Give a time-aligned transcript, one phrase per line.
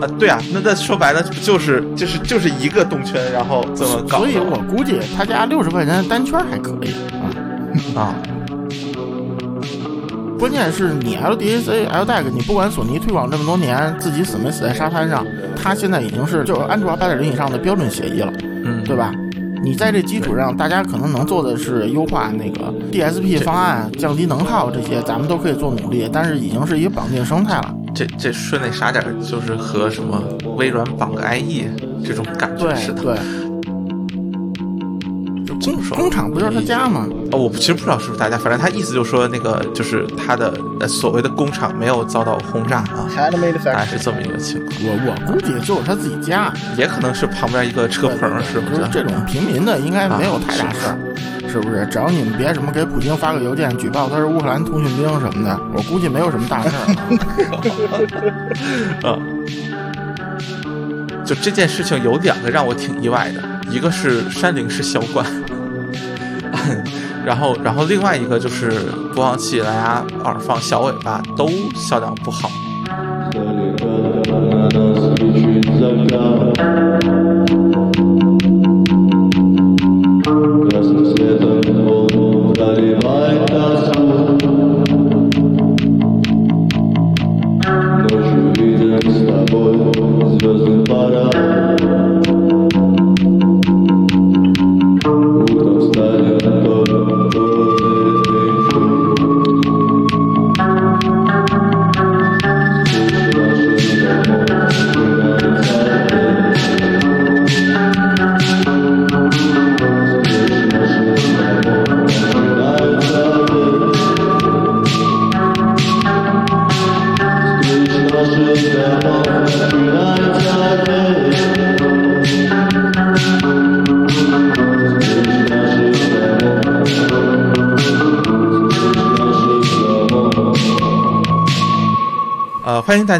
[0.00, 4.18] 啊，对啊，那那说白了不就是就是就是一个动圈，然后这么搞？
[4.18, 6.92] 所以我估计他家六十块钱的单圈还可以
[7.94, 8.02] 啊。
[8.02, 8.14] 啊，
[10.38, 15.24] 关键是你 LDAC、LDAC，你不管索尼推广这么多年，自己死没死在沙滩上，
[15.68, 18.32] 它现在已经是就是安卓八点零以上的标准协议了，
[18.64, 19.12] 嗯，对吧？
[19.62, 27.74] 你在这基础上，大家可能能做的是优化那个 DSP 方案、降低能耗这些，咱们都可以做努力，但是已经是一个绑定生态了。
[27.94, 30.22] 这这顺那啥点儿，就是和什么
[30.56, 31.66] 微软绑个 IE
[32.02, 33.02] 这种感觉对似的。
[33.02, 33.37] 对，怎
[35.72, 35.96] 么说？
[35.96, 37.06] 工厂不就是他家吗？
[37.32, 43.06] 哦，我其实不知道是不是他家，反正他意思就是说那个就是他的呃所谓的工厂没有遭到轰炸啊
[43.64, 48.78] 概是这么一个情况，我我估计就是他自己家，也可能是旁边一个车棚，是不是？
[48.78, 50.98] 就是这种平民的应该没有太大事儿，
[51.48, 51.86] 是不是？
[51.90, 56.94] 只要你们别什么给普京发个邮件举报他是乌克兰通讯兵什么的，我估计没有什么大事儿。
[59.08, 59.18] 啊，
[61.24, 65.26] 就这件事情有两个让我挺意外的，一个是山林是销冠，
[67.28, 68.70] 然后然后另外一个就是
[69.14, 72.48] 播放器蓝牙耳放小尾巴都效果不好。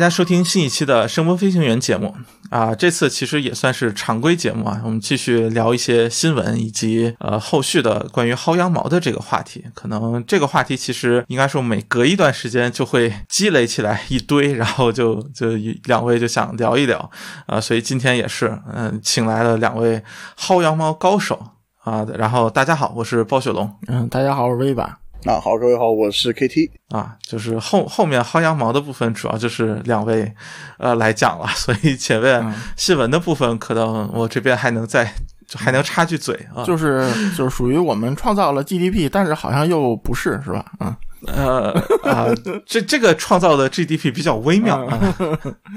[0.08, 2.14] 收听新一期的《声波飞行员》节目
[2.50, 9.62] 啊、这次其实也算是常规节目啊，我们继续聊一些新闻以及呃后续的关于薅羊毛的这个话题。
[9.74, 15.50] 可能这个话题其实应该说每隔一段时间就会积累起来一堆，然后就就
[15.84, 17.10] 两位就想聊一聊
[17.44, 20.02] 啊、所以今天也是嗯、请来了两位
[20.38, 21.38] 薅羊毛高手
[21.84, 23.70] 啊、然后大家好，我是包雪龙。
[23.88, 24.97] 嗯，大家好，我是威吧。
[25.24, 26.70] 啊，好，各位好，我是 KT。
[26.90, 30.32] 啊，就是后后面薅羊毛的部分，主要就是两位，
[30.78, 35.12] 呃，来讲了，所以前面嗯新闻的部分，可能我这边还能再
[35.46, 40.64] 就还能插句嘴啊，就是就是属于我们创造了 GDP，但是好像又不是，是吧？
[40.78, 40.96] 嗯，
[41.26, 41.72] 呃
[42.04, 42.28] 啊，
[42.64, 45.14] 这这个创造的 GDP 比较微妙啊，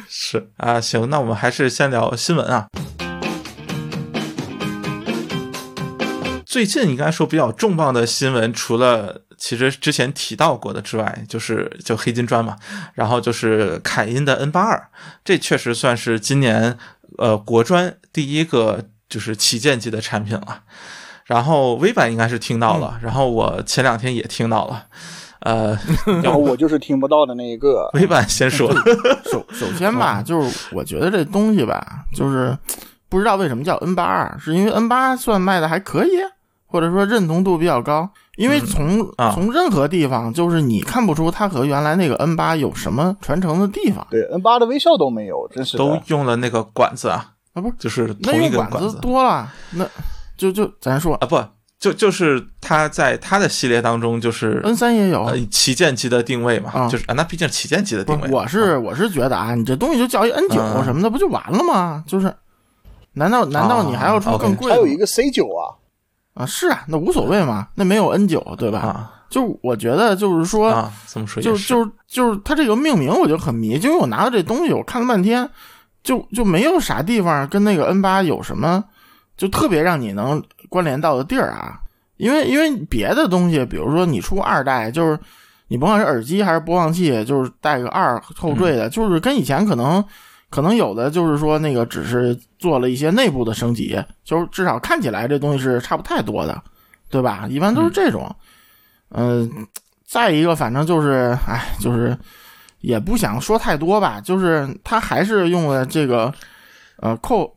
[0.07, 2.67] 是啊，行，那我们还是先聊新闻啊。
[6.45, 12.55] 最近应该说比较重磅的新闻，除了其实之前提到过的之外，就是就黑金砖嘛，
[12.93, 14.87] 然后就是凯音的 N 八二，
[15.25, 16.77] 这确实算是今年
[17.17, 20.61] 呃国专第一个就是旗舰级的产品了。
[21.25, 24.85] 然后微版应该是听到了，然后我前两天也听到了，
[25.39, 25.75] 呃，
[26.21, 27.89] 然后我就是听不到的那一个。
[27.95, 28.71] 微版先说，
[29.25, 32.55] 首首先吧，就是我觉得这东西吧，就是
[33.09, 36.11] 不知道为什么叫 N 八二，是因为 N 八算卖的还可以，
[36.67, 38.11] 或者说认同度比较高。
[38.37, 47.75] 因为从、啊从任何地方，就是你看不出它和原来那个 N 八有什么传承的地方对 N 八的微笑都没有，真是都用了那个管子啊，啊，不是？
[47.77, 49.85] 就是那同一用管子根管子多了，那
[50.37, 51.43] 就就咱说啊，不
[51.77, 62.03] 就就是它在它的系列当中就是 N 三也有，呃旗舰级的定位嘛，啊就是啊，那毕竟是旗舰级的，定位嘛，我是我是觉得啊，你这东西就叫一 N 九嗯什么的，不就完了吗？
[62.07, 62.33] 就是，
[63.13, 64.75] 难道难道你还要出更贵的吗？
[64.75, 65.73] 还有一个 C 九啊，
[66.33, 68.79] 啊，是啊，那无所谓嘛，那没有 N 九对吧？
[68.79, 75.49] 啊就我觉得就是说，啊，这么说也就就就是它这个命名我就很迷，就因为我拿到这东西，我看了半天，
[76.03, 78.83] 就就没有啥地方跟那个 N 八有什么
[79.37, 81.79] 就特别让你能关联到的地儿啊。
[82.17, 85.17] 因为因为别的东西，比如说你出二代，就是
[85.69, 90.03] 你甭管是耳机还是播放器，就是带个二后缀的，就是跟以前可能
[90.51, 96.61] 可能有的就是说那个只是做了一些内部的升级，就是至少看起来这东西是差不太多的，
[97.09, 97.47] 对吧？
[97.49, 98.29] 一般都是这种。
[99.13, 99.49] 嗯、
[100.05, 102.17] 再一个，反正就是，哎，就是
[102.79, 106.33] 也不想说太多吧，就是他还是用了这个
[106.97, 107.51] 呃，Cog，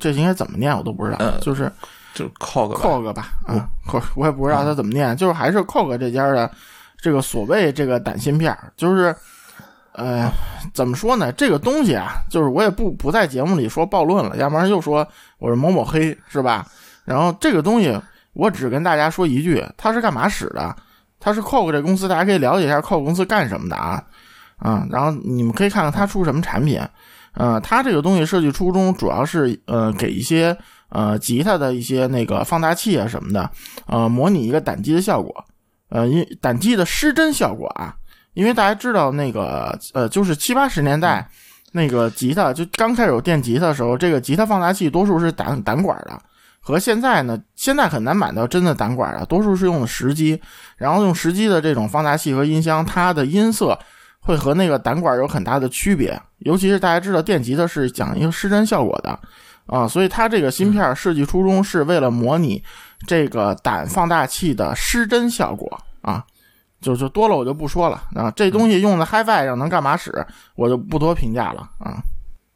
[0.00, 1.70] 这应该怎么念我都不知道，呃就是
[2.14, 6.50] 就 Cog 吧 Cog 吧，嗯，我我也不知道他怎么念，就是还是 Cog 这家的
[7.00, 9.14] 这个所谓这个胆芯片儿，就是
[9.96, 10.30] 呃，
[10.74, 11.32] 怎么说呢？
[11.32, 15.06] 这个东西啊，就是我也不不在节目里说暴论了，要不然又说
[15.38, 16.66] 我是某某黑，是吧？
[17.04, 17.98] 然后这个东西，
[18.34, 20.76] 我只跟大家说一句，它是干嘛使的？
[21.18, 24.02] 它是 Coke 这公司，大家可以了解一下 Coke 公司干什么的啊，
[24.58, 26.80] 啊，然后你们可以看看它出什么产品。
[27.32, 30.56] 呃，它这个东西设计初衷主要是呃给一些
[30.88, 33.50] 呃吉他的一些那个放大器啊什么的，
[33.86, 35.44] 呃模拟一个胆机的效果，
[35.90, 37.94] 呃因胆机的失真效果啊，
[38.36, 41.26] 因为大家知道那个呃就是七八十年代
[41.72, 46.20] 那个吉他就刚开始有电吉他的时候，这个吉他放大器多数是胆胆管的。
[46.60, 50.38] 和现在呢，现在很难买到真的胆管的，多数是用的实机，
[50.76, 53.78] 然后用实机的这种放大器和音箱，它的音色
[54.20, 59.18] 会和那个胆管有很大的区别，尤其是大家知道电吉他是讲一个失真效果的。
[59.66, 62.62] 啊，所以它这个芯片设计初衷是为了模拟
[63.06, 65.80] 这个胆放大器的失真效果。
[66.02, 66.24] 啊，
[66.86, 70.12] 就就多了我就不说了啊，这东西用在 HiFi 上能干嘛使，
[70.54, 72.00] 我就不多评价了啊。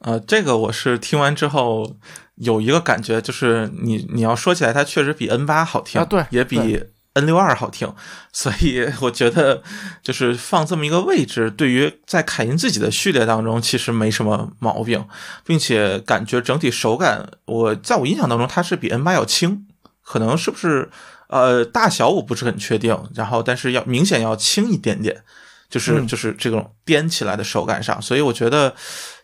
[0.02, 1.96] 呃，这个我是听完之后
[2.36, 6.80] 有一个感觉，就是你你要说起来，它确实比 N 八好听，啊对也比
[7.14, 7.92] N 六二好听，
[8.32, 9.62] 所以 我觉得
[10.00, 15.04] 就是放这么一个位置，对于在凯音自己的序列当中，其实没什么毛病，
[15.44, 19.66] 并且感觉整体手感，我在我印象当中它是比 N 八要轻，
[20.02, 20.88] 可能是不是
[21.30, 25.22] 呃大小我不是很确定，然后但是要明显要轻一点点。
[25.70, 28.74] 就是嗯就是这种颠起来的手感上，所以我觉得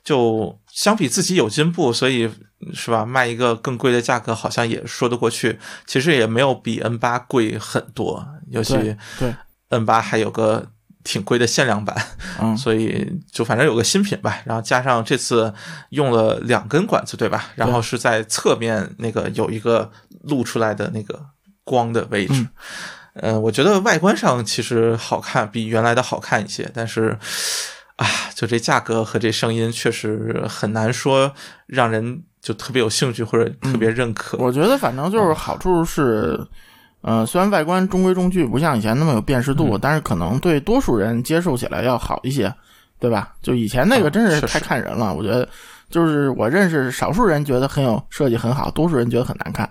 [0.05, 2.31] 就相比自己有进步，所以
[2.73, 3.05] 是吧？
[3.05, 5.58] 卖一个更贵的价格好像也说得过去。
[5.88, 9.35] 其实也没有比 N 八贵很多，尤其对对
[9.70, 10.64] ，N 八还有个
[11.02, 11.97] 挺贵的限量版，
[12.41, 14.41] 嗯， 所以就反正有个新品吧。
[14.44, 15.52] 然后加上这次
[15.88, 17.47] 用了两根管子，对吧？
[17.56, 19.91] 然后是在侧面那个有一个
[20.23, 21.20] 露出来的那个
[21.67, 22.33] 光的位置。
[22.41, 22.49] 嗯
[23.19, 27.19] 呃，我觉得外观上其实好看，比原来的好看一些，但是
[27.97, 31.33] 啊，就这价格和这声音确实很难说
[31.67, 34.37] 让人就特别有兴趣或者特别认可。
[34.37, 36.39] 我觉得反正就是好处是，
[37.01, 42.55] 呃，虽然外观中规中矩，不像以前那么有辨识度，嗯但是可能对多数人接受起来要好一些，
[43.01, 43.33] 对吧？
[43.41, 45.49] 就以前那个啊真是太看人了，我觉得
[45.89, 49.67] 就是我认识少数人觉得很有设计很好，多数人觉得很难看，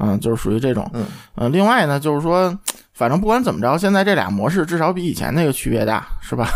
[0.00, 0.90] 嗯，就是属于这种。
[0.94, 2.56] 嗯呃，另外呢，就是说，
[2.94, 6.48] 反正不管怎么着，现在这俩模式至少比以前那个区别大，是吧？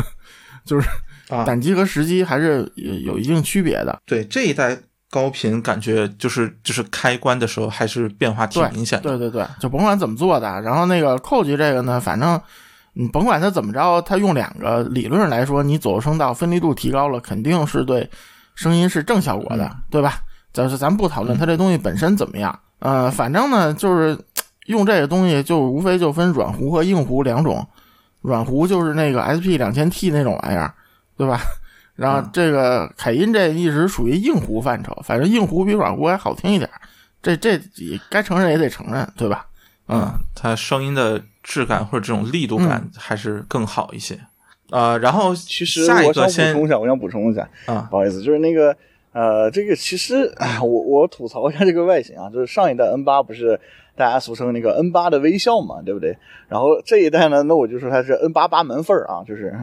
[0.66, 0.88] 就是
[1.28, 3.98] 啊，胆机和实机还是有有一定区别的。
[4.04, 4.76] 对这一代
[5.10, 9.08] 高频，感觉就是就是开关的时候还是变化挺明显的。
[9.08, 12.40] 对对对，就甭管怎么做的，然后那个扣机这个呢，反正
[12.92, 18.08] 你甭管它怎么着，它用两个理论上来说，你左右声道分离度提高了，肯定是对
[18.54, 20.20] 声音是正效果的，对吧？
[20.52, 24.18] 就是咱不讨论它这东西本身怎么样，呃，反正呢就是
[24.66, 27.66] 用这个东西就无非就分软糊和硬糊两种，
[28.22, 30.74] 软糊就是那个 SP 两千 T 那种玩意儿，
[31.16, 31.40] 对吧？
[31.96, 36.80] 然后这个凯音这一直属于硬糊范畴，反正硬糊比软糊还好听一点儿，
[37.22, 39.46] 这这也该承认也得承认，对吧？
[39.88, 44.18] 嗯，它声音的质感或者这种力度感还是更好一些。
[44.70, 48.74] 呃，然后其实下一我想补个先充一下，我想补充一下，啊不好意思，就是那个
[49.12, 53.58] 呃，这个其实哎 我我吐槽一下这个外形啊，就是上一代 N 八不是
[53.96, 56.16] 大家俗称那个 N 八的微笑嘛，对不对？
[56.48, 59.54] 然后这一代呢，那我就说它是 N 八八门缝儿啊，就是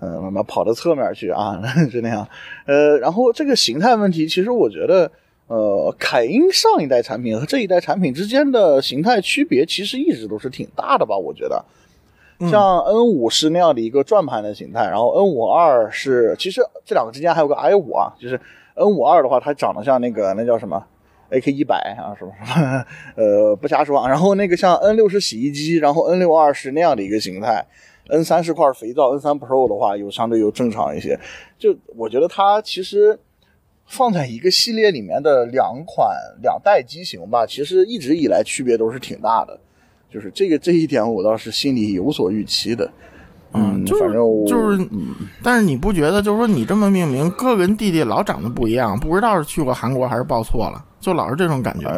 [0.00, 1.60] 呃，慢慢跑到侧面去啊，
[1.92, 2.26] 就那样。
[2.66, 5.10] 呃，然后这个形态问题，其实我觉得。
[5.48, 11.16] 呃，凯因上一代产品和这一代产品之间的形态区别，其实一直都是挺大的吧？
[11.16, 11.64] 我觉得，
[12.40, 18.40] 嗯像 N 五是那样的一个转盘的形态，然后 N 五二是，其实这两个之间还有个 i 五啊，就是
[18.76, 20.82] N 五二的话，它长得像那个那叫什么
[21.30, 22.84] AK 一百啊，什么什么，
[23.16, 24.06] 呃，不瞎说。
[24.08, 27.66] 然后那个像 N 六是洗衣机，然后 N 六二是那样的一个形态
[28.08, 31.18] ，N 三是块肥皂，N 三 Pro 的话又相对又正常一些。
[31.58, 33.18] 就我觉得它其实
[33.86, 36.08] 放在一个系列里面的两款
[36.42, 39.58] 两代机型吧，其实一直以来区别都是挺大的。
[40.08, 42.90] 就是这个这一点，我倒是心里有所预期的。
[43.56, 45.08] 嗯，就是反正我就是嗯
[45.42, 51.88] 但是你不觉得，就是说你这么命名，哥跟弟弟老长得不一样，不知道是去过韩国还是报错了，就老是这种感觉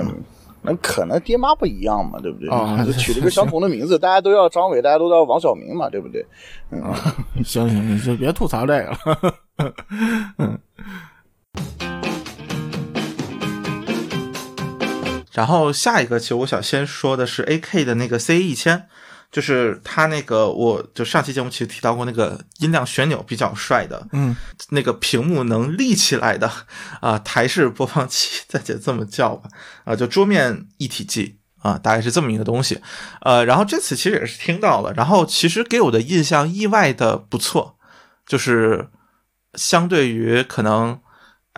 [0.61, 2.49] 那可能爹妈不一样嘛，对不对？
[2.51, 6.27] 啊 就取了个相同的名字，大家都叫张伟，大家都叫王小明嘛，对不对？
[6.71, 6.83] 嗯，
[7.45, 8.99] 行 行，你就别吐槽这个了。
[15.33, 18.89] 然后下一个，其实我想先说的是 AK 的那个 CA 一千，
[19.31, 24.35] 就是它那个，我就上期节目其实提到过那个音量旋钮比较帅的，嗯，
[24.71, 26.51] 那个屏幕能立起来的
[27.01, 29.51] 啊、台式播放器，再就这么叫吧，
[29.85, 32.81] 啊、就桌面一体机啊、大概是这么一个东西。
[33.21, 37.77] 呃，然后这次其实也是听到了，然后其实给我的印象意外的不错，
[38.27, 38.89] 就是
[39.55, 41.01] 相对于可能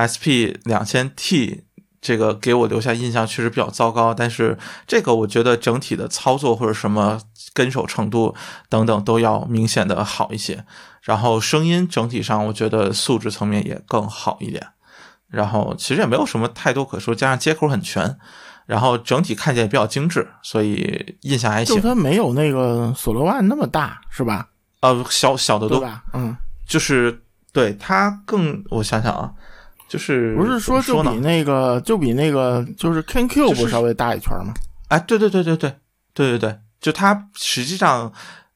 [0.01, 1.67] SP 两千 T
[2.01, 7.21] 这个给我留下印象确实比较糟糕，但是这个我觉得整体的操作或者什么
[7.53, 8.35] 跟手程度
[8.69, 10.65] 等等都要明显的好一些。
[11.03, 14.67] 然后声音整体上我觉得素质层面也更好一点。
[15.29, 18.19] 然后其实也没有什么太多可说，加上接口很全，
[18.67, 21.77] 然后整体看起来也比较精致，所以印象还行。
[21.77, 24.49] 就它没有那个索罗万那么大，是吧？
[24.81, 26.03] 呃，小小的多，吧？
[26.15, 29.33] 嗯，就是对它更，我想想啊，
[29.91, 30.81] 就是不是说？
[30.81, 34.55] 就比那个就比那个就是 Ken Q 就是不稍微大一圈吗？
[34.87, 35.75] 哎，对对对对对
[36.15, 38.13] 对对对，就它实际上，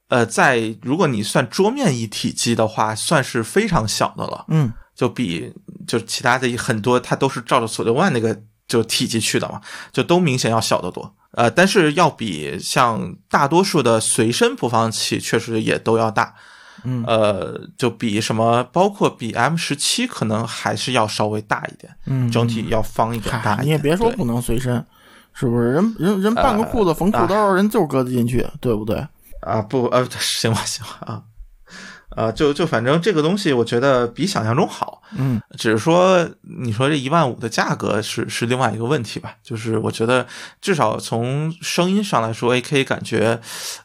[0.09, 5.53] 呃，在如果你算桌面一体机的话，算是非常小的了，嗯就比
[5.89, 9.61] 就其他的很多它都是照着索六万那个就体积去的嘛，
[9.93, 11.13] 就都明显要小得多。
[11.33, 16.33] 呃，但是要比像大多数的随身播放器确实也都要大，
[16.85, 23.67] 嗯呃，就比什么，包括比 M 十七可能还是要稍微大一点，嗯，整体要方一点、大一点。
[23.67, 24.85] 你也别说不能随身，
[25.33, 25.73] 是不是？
[25.73, 29.07] 人人人半个裤子缝裤兜，人就是搁得进去，对不对？
[29.41, 31.23] 啊，不，呃，行吧，行吧啊，
[32.17, 36.29] 啊，就就反正这个东西，我觉得比想象中好，嗯只是说
[36.61, 40.27] 你说这一万五的价格是是另外一个问题吧，就是我觉得
[40.61, 43.41] 至少从声音上来说，AK 感觉，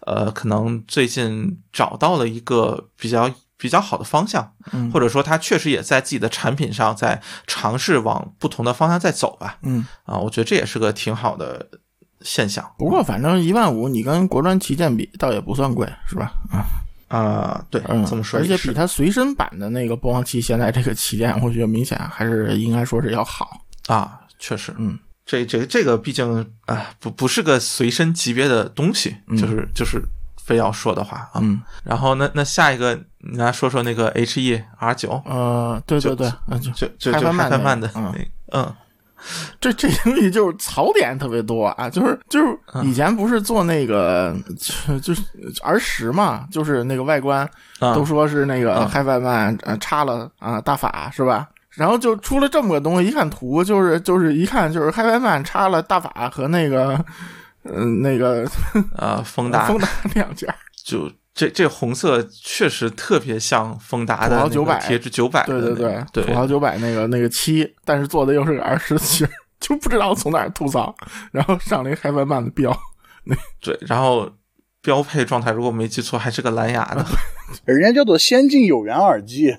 [0.05, 9.85] 呃，可能最近找到了一个比较比较好的方向，嗯或者说它确实也在自己的产品上在尝试往不同的方向在走吧，嗯。
[10.03, 11.67] 啊，我觉得这也是个挺好的
[12.21, 12.69] 现象。
[12.77, 16.31] 不过反正一万五，你跟国专旗舰比，倒也不算贵，是吧？
[16.51, 16.63] 啊，
[17.09, 23.61] 啊、对，嗯，这么说而且比它随身版的那个播放器，现在这个旗舰，我觉得明显还是应该说是要好。
[23.87, 30.01] 啊，确实，嗯，这这这个毕竟啊，不不是个随身级别的东西，就是就是
[30.41, 31.41] 非要说的话啊。
[31.41, 38.13] 嗯，然后那那下一个，你来说说那个 H E R 九，呃，对对对，嗯，就就就就嗨翻曼那个嗨翻曼的嗯。
[38.51, 38.75] 嗯
[39.59, 45.23] 这这东西就是槽点特别多啊，就是就是以前不是做那个就就是
[45.61, 47.49] 儿时嘛，就是那个外观
[47.79, 48.89] 啊都说是那个嗯。
[48.89, 51.47] 嗨翻曼呃插了啊大法是吧？
[51.69, 56.99] 然后就出了这么个东西，一看图就是就是一看就是嗨翻曼插了大法和那个
[57.63, 58.49] 嗯、那个
[58.95, 69.25] 啊丰达丰达两件儿，就这这红色确实特别像丰达的土豪那个900贴纸九百对对对，对土豪九百那个那个漆，但是做的又是个儿时漆，
[69.57, 70.93] 就不知道从哪儿吐槽，
[71.31, 72.77] 然后上了一嗨翻曼的标，
[73.61, 74.29] 对，然后
[74.81, 77.05] 标配状态如果没记错还是个蓝牙的
[77.63, 79.55] 人家叫做先进有源耳机，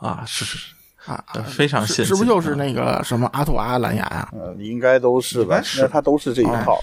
[0.00, 0.74] 啊，是是是，
[1.06, 6.78] 啊，呃非常先进，是是不是又是啊那个什么阿图阿蓝牙呀、呃，应该都是吧应它都是这一套。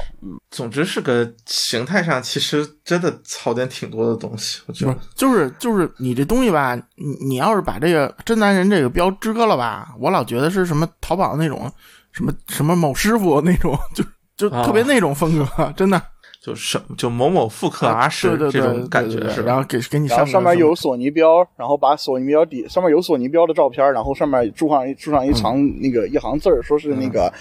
[0.50, 11.72] 总之是个形态上，其实真的槽点挺多的东西，我觉得不是，就是就是你这东西吧，你你要是把这个真男人这个标遮了吧，我老觉得是什么淘宝那种
[12.12, 14.04] 什么什么某师傅那种，就
[14.38, 16.02] 就啊特别那种风格，真的。
[16.44, 27.32] 就是就某某复刻 R 十对对对这种感觉是然后给给你然后上上面有索尼标，然后把索尼标底上面有索尼标的照片，然后上面注上一注上一长那个一行字儿，说是那个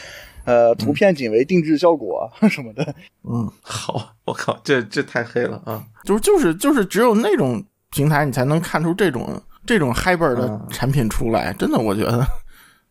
[0.44, 2.94] 呃图片仅为定制效果 什么的。
[3.28, 5.82] 嗯，好，我靠，这这太黑了啊！
[6.04, 9.28] 就是就是就是只有那种平台，你才能看出这种
[9.66, 11.52] 这种 Hyper 的嗯产品出来。
[11.54, 12.24] 真的，我觉得，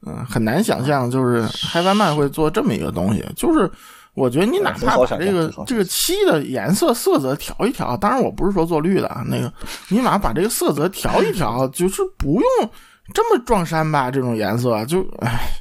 [0.06, 3.25] 嗯，很难想象，就是嗨翻曼会做这么一个东西。
[3.34, 3.72] 就是
[4.13, 9.51] 我觉得你哪怕把这个这个漆的颜色色泽调一调，当然我不是说做绿的啊，那个
[9.89, 12.72] 你哪怕把这个色泽调一调，就是不用
[13.13, 15.51] 这么撞衫吧，这种颜色就唉。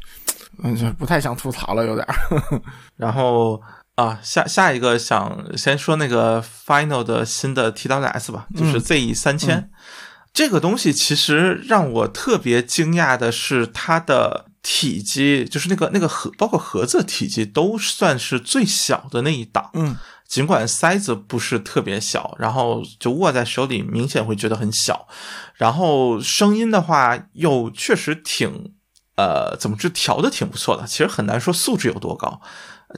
[0.62, 2.14] 嗯，就不太想吐槽了，有点儿。
[2.98, 3.58] 然后
[3.94, 9.70] 啊，下下一个想先说那个 Final 的新的 TWS 吧，就是 ZE 三千、
[10.34, 19.70] 这个东西，其实让我特别惊讶的是它的体积，就是那个那个盒，包括盒子体积都算是最小的那一档。
[19.74, 25.08] 嗯，尽管塞子不是特别小，然后就握在手里明显会觉得很小，
[25.54, 28.72] 然后声音的话又确实挺，
[29.16, 32.40] 呃，怎么说调的挺不错的，其实很难说素质有多高。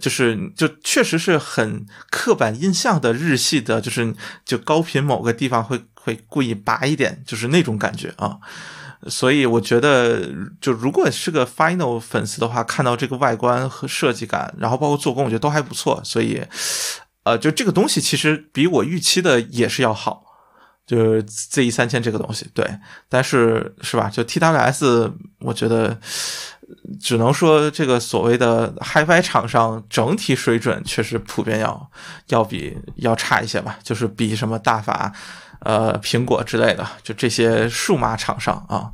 [0.00, 8.38] 就是就确实是很刻板印象的日系的，就是就高频某个地方会会故意拔一点，就是那种感觉啊。
[9.08, 10.28] 所以我觉得，
[10.60, 16.00] 就如果是个 Final 粉丝的话，看到这个外观和设计感，然后包括做工，我觉得都还不错。
[16.04, 16.42] 所以，
[17.24, 20.22] 呃，就这个东西其实比我预期的也是要好，
[20.86, 22.78] 就是 Z 一三千这个东西，对，
[23.08, 24.08] 但是是吧？
[24.08, 25.98] 就 TWS，我觉得
[27.00, 31.90] 只能说这个所谓的 HiFi 厂商整体水准确实普遍要
[32.28, 35.12] 要比要差一些吧，就是比什么大法、
[35.64, 38.90] 呃苹果之类的，就这些数码厂商啊，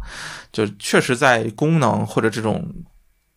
[0.52, 2.66] 就确实在功能或者这种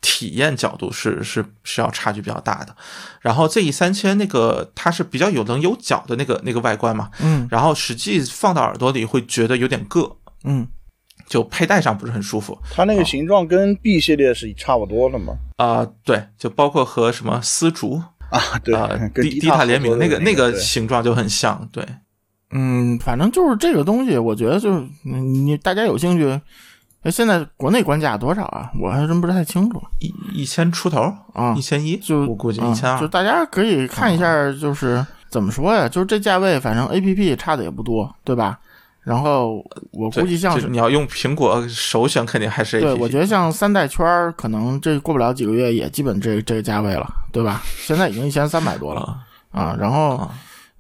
[0.02, 2.76] 体验角度是是是要差距比较大的。
[3.20, 10.68] 然后 ZE 三千那个它是比较有棱有角的那个那个外观嘛，嗯然后实际放到耳朵里会觉得有点硌，嗯，
[11.28, 12.58] 就佩戴上不是很舒服。
[12.72, 15.38] 它那个形状跟 B 系列是差不多的嘛？
[15.58, 21.86] 啊、对，就包括和什么丝竹啊，对啊，，跟迪迪塔联名那个那个形状就很像，对，
[22.52, 26.40] 嗯，反正就是这个东西，我觉得就是嗯你大家有兴趣，
[27.04, 28.70] 哎，现在国内官价多少啊？
[28.80, 31.02] 我还真不是太清楚一一千出头，
[31.34, 31.62] 啊一。
[31.62, 35.88] 千一，就我估计啊一千二就，大家可以看一下，就是怎么说呀？
[35.88, 38.60] 就是这价位，反正 A P P 差的也不多，对吧？
[39.02, 47.64] 然后我估计像就是你要用苹果首选，肯定还是 A P 对，我觉得像三代圈儿，可能这过不了几个月也基本这这个价位了，对吧？
[47.78, 49.76] 现在已经一千三百多了啊啊。
[49.80, 50.32] 然后啊，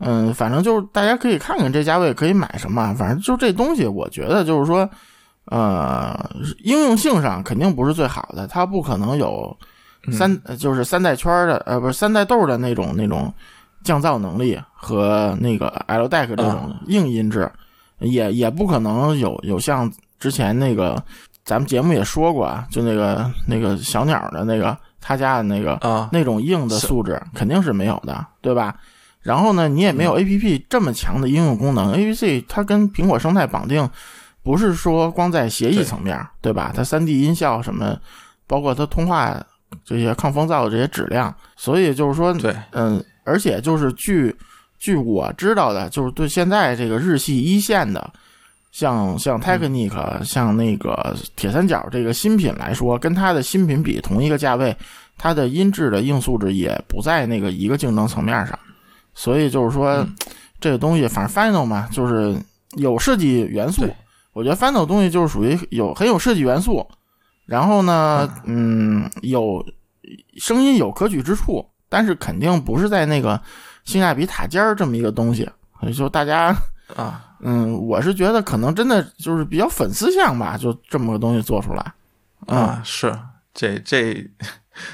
[0.03, 4.89] 嗯，反正就是大家可以看看这价位可以买什么，反正就这东西，我觉得就是说，
[5.45, 6.29] 呃，
[6.63, 9.55] 应用性上肯定不是最好的，它不可能有
[10.11, 13.31] 三、呃就是三代圈的，呃，不是三代豆的那种那种
[13.83, 17.51] 降噪能力和那个 L deck 这种硬音质，
[17.99, 21.01] 也也不可能有有像之前那个
[21.45, 28.75] 咱们节目也说过啊，就那个那个小鸟的那个他家的那个啊，那种硬的素质肯定是没有的，对吧？
[29.21, 31.93] 然后呢，你也没有 A P P 这么强的应用功能。
[31.93, 33.87] A P C 它跟苹果生态绑定，
[34.41, 36.71] 不是说光在协议层面，对吧？
[36.75, 37.97] 它三 D 音效什么，
[38.47, 39.39] 包括它通话
[39.85, 44.35] 这些抗风噪的这些质量，所以就是说，对，嗯，而且就是据
[44.79, 48.11] 据我知道的，就是对现在这个日系一线的，
[48.71, 54.75] 像像 Technic、像那个铁三角这个新品来说，跟它的新品比，同一个价位，
[55.17, 58.57] 它的音质的硬素质也不在那个一个竞争层面上，
[59.13, 60.15] 所以就是说，嗯。
[60.61, 62.39] 这个东西反正 Final 嘛，就是
[62.73, 63.83] 有设计元素，
[64.31, 66.87] 我觉得 Final 东西就是属于有很有设计元素，
[67.47, 69.65] 然后呢，嗯，有
[70.37, 73.41] 声音有可取之处，但是肯定不是在那个
[73.85, 76.55] 性价比塔尖儿这么一个东西，所以就大家。
[76.95, 81.93] 啊， 嗯，我是觉得可能真的就是比较粉丝向吧，就这么个东西做出来。
[82.45, 83.11] 嗯，啊，是。
[83.51, 84.13] 这这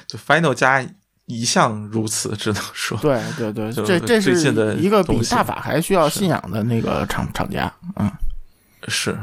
[0.08, 0.82] 就 Final 加
[1.28, 4.34] 一向如此，只能说对对对， 就这这是
[4.80, 7.72] 一个比大法还需要信仰的那个厂厂家。
[7.98, 8.12] 嗯
[8.88, 9.16] 是。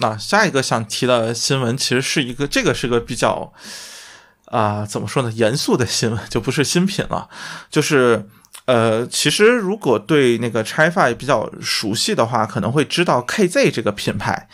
[0.00, 3.52] 那下一个想提的新闻，其实是一个这个是个比较
[4.44, 7.30] 啊、怎么说呢，严肃的新闻，就不是新品了，
[7.70, 8.28] 就是。
[8.64, 14.48] 呃，其实如果对那个 ChiFi 比较熟悉的话，可能会知道 KZ 这个品牌。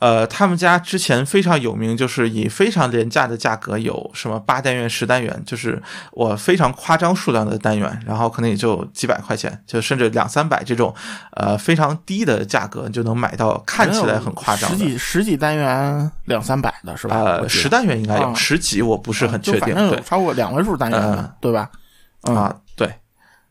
[0.00, 5.82] 呃，他们家之前非常有名，就是以非常廉价的价格，有什么八单元、十单元，就是
[6.12, 10.94] 我非常夸张数量的单元，然后可能也就几百块钱，就甚至两三百这种，
[11.32, 14.70] 呃，非常低的价格你就能买到看起来很夸张。
[14.70, 17.16] 十几十几单元两三百的是吧？
[17.16, 19.60] 呃，十单元应该有，啊十几我不是很确定。
[19.60, 21.70] 就反正有对超过两位数单元对吧？
[22.22, 22.67] 嗯啊，对，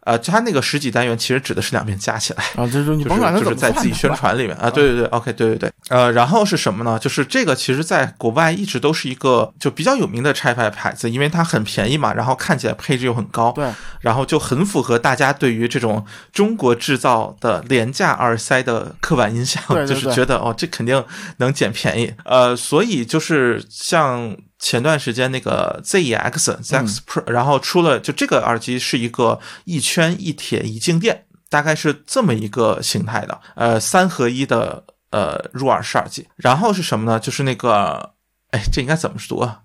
[0.07, 2.43] 呃，它那个十几单元其实指的是两边加起来。
[2.55, 6.97] 啊，这就你 甭管它是就是在自己宣传里面啊，对对对，OK，对对对，呃，然后是什么呢？
[6.97, 21.03] 就是这个其实在国外一直都是一个就比较有名的拆牌牌子，因为它很便宜嘛，然后看起来配置又很高，对，然后就很符合大家对于这种中国制造的廉价耳塞的刻板印象，对对 就是觉得哦，这肯定
[21.37, 22.13] 能捡便宜。
[22.23, 36.27] 呃，所以就是像前段时间那个 ZEX ZEX Pro，、然后出了就这个耳机是一个一圈一铁一静电，大概是这么一个形态的，呃，三合一的呃入耳式耳机。
[36.35, 37.19] 然后是什么呢？
[37.19, 38.13] 就是那个，
[38.51, 39.61] 哎，这应该怎么读啊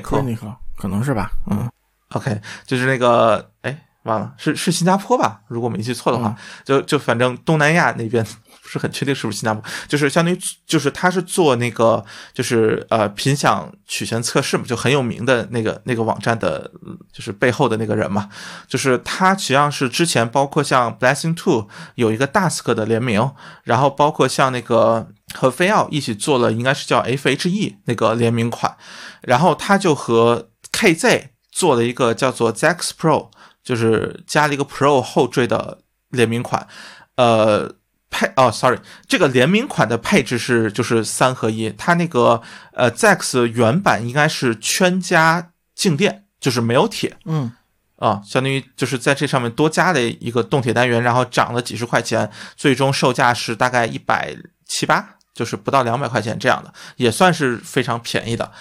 [0.00, 0.22] 个
[0.76, 1.32] 可能是吧？
[1.50, 1.70] 嗯
[2.10, 5.40] ，OK，就是那个，哎，忘了，是是新加坡吧？
[5.48, 8.24] 如果没记错的话，就就反正东南亚那边
[8.68, 12.04] 不是很确定是不是新加坡，就是相当于就是他是做那个
[12.34, 16.70] 就是呃频响曲线测试嘛，就很有名的那个那个网站的，
[17.10, 18.28] 就是背后的那个人嘛，
[18.68, 23.30] 就是他实际上是之前包括像 Blessing Two 有一个 Dusk 的联名，
[23.64, 28.76] 然后包括像那个和菲奥一起做了，应该是叫 FHE 那个联名款，
[29.22, 33.30] 然后他就和 KZ 做了一个叫做 Zex Pro，
[33.64, 35.78] 就是加了一个 Pro 后缀的
[36.10, 36.68] 联名款，
[37.16, 37.77] 呃。
[38.10, 42.40] 配哦，sorry，这个联名款的配置是就是三合一，它那个
[42.72, 47.52] 呃 Zex 原版应该是圈加静电，就是没有铁，嗯
[47.96, 54.34] 啊，相当于就是在这上面多加了一个动铁单元，然后涨了几十块钱，最终售价是大概一百
[54.66, 58.52] 七八，就是不到两百块钱这样的，也算是非常便宜的。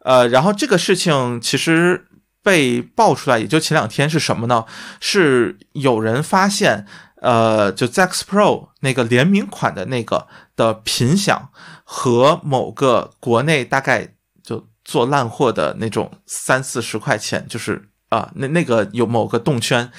[0.00, 2.06] 呃，然后这个事情其实
[2.42, 4.64] 被爆出来，也就前两天是什么呢？
[5.00, 6.86] 是有人发现，
[7.20, 11.50] 呃，就 Zex Pro 那个联名款的那个的频响
[11.84, 19.90] 和某个国内大概就做烂货的那种三四十块钱，就是啊、那那个有某个动圈，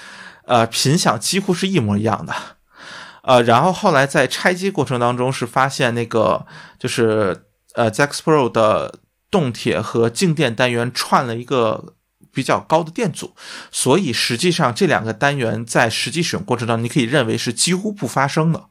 [0.45, 2.33] 呃，频响几乎是一模一样的。
[3.21, 6.47] 呃，然后后来在拆机过程当中是发现那个
[6.79, 8.95] 就是呃 Zex Pro 的
[9.29, 11.93] 动铁和静电单元串了一个
[12.31, 13.35] 比较高的电阻，
[13.71, 18.65] 所以实际上这两个单元在实际使用过程当中，你可以认为是几乎不发声的，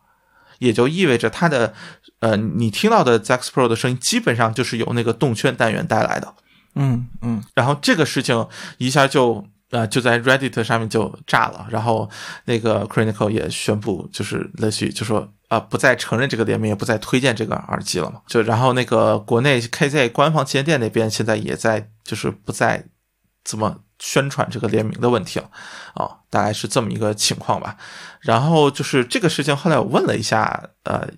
[0.58, 1.74] 也就意味着它的
[2.20, 6.34] 呃你听到的 Zex Pro 的声音基本上就是由那个动圈单元带来的。
[6.74, 12.08] 嗯嗯然后这个事情一下就呃就在 Reddit 上面就炸了，然后
[12.44, 18.20] 那个 Chronicle 也宣布就是类似于就说啊、不再承认这个联名，也不再推荐这个耳机了嘛。
[18.26, 22.84] 就然后那个国内 KZ 官方旗舰店那边现在也在就是不再
[23.48, 25.50] 怎么宣传这个联名的问题了
[25.94, 27.78] 啊、大概是这么一个情况吧。
[28.20, 31.08] 然后就是这个事情，后来我问了一下，呃，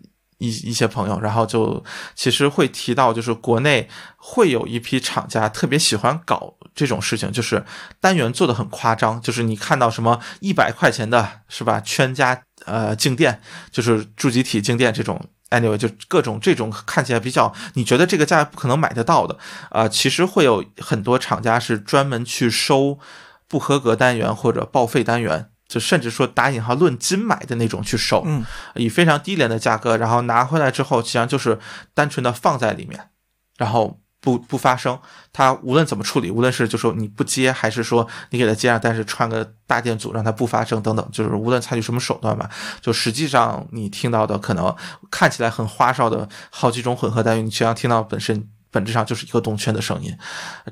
[0.41, 1.83] 一一些朋友，然后就
[2.17, 7.65] 其实会提到，就是国内会有一批厂家特别喜欢搞这种事情，就是
[8.01, 15.21] 单元做的很夸张，就是你看到什么一百块钱的是吧，圈加呃静电，就是柱极体静电这种。
[15.51, 19.37] anyway，就各种这种看起来比较，你觉得这个价不可能买得到的，
[19.71, 23.01] 啊、其实会有很多厂家是专门去收
[23.49, 31.61] 不合格单元或者报废单元，就甚至说打引号论斤买的那种去收，嗯以非常低廉的价格，然后拿回来之后，实际上就是
[31.95, 33.11] 单纯的放在里面，
[33.57, 34.99] 然后不不发声。
[35.33, 44.75] 它无论怎么处理，无论是就说你不接，还是说你给它接上，但是串个大电阻让它不发声等等，就是无论采取什么手段吧，就实际上你听到的可能
[45.09, 48.49] 看起来很花哨的好几种混合单元，你实际上听到本身。
[48.71, 50.17] 本质上就是一个动圈的声音，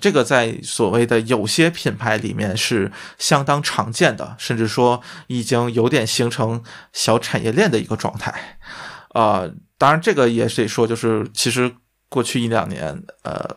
[0.00, 8.58] 这个在所谓的有些品牌里面是相当常见的，甚至说已经有点形成小产业链的一个状态。
[9.14, 11.72] 呃，当然这个也是得说，就是其实
[12.08, 13.56] 过去一两年，呃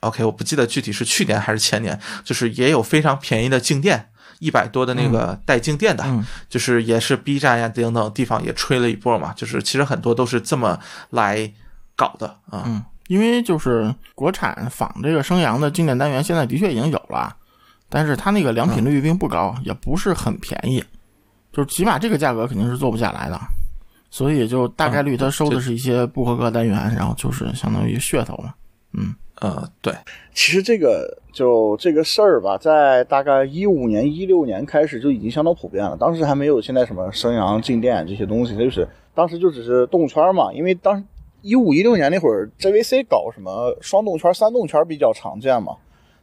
[0.00, 10.78] ，OK，我不记得具体是去年还是前年，就是也有非常便宜的静电，一百多的那个带静电的，嗯就是也是 B 站呀等等地方也吹了一波嘛，就是其实很多都是这么
[11.10, 11.52] 来
[11.96, 12.62] 搞的啊。
[12.66, 17.34] 嗯，因为就是国产仿这个升阳的经典单元，现在的确已经有了，
[17.88, 20.80] 但是它那个良品率并不高，也不是很便宜，
[21.52, 23.36] 就是起码这个价格肯定是做不下来的，
[24.10, 28.54] 所以就大概率它收的是一些不合格单元，然后就是相当于噱头嘛。
[28.92, 29.92] 嗯呃，对，
[30.32, 35.96] 其实这个就这个事儿吧，在大概一五年、一六年开始就已经相当普遍了。
[35.96, 40.52] 当时还没有现在什么升阳、静电这些东西，它就是当时就只是动圈嘛。
[40.52, 41.02] 因为当时
[41.42, 45.76] 一五一六年那会儿，JVC 搞什么双动圈、三动圈比较常见嘛，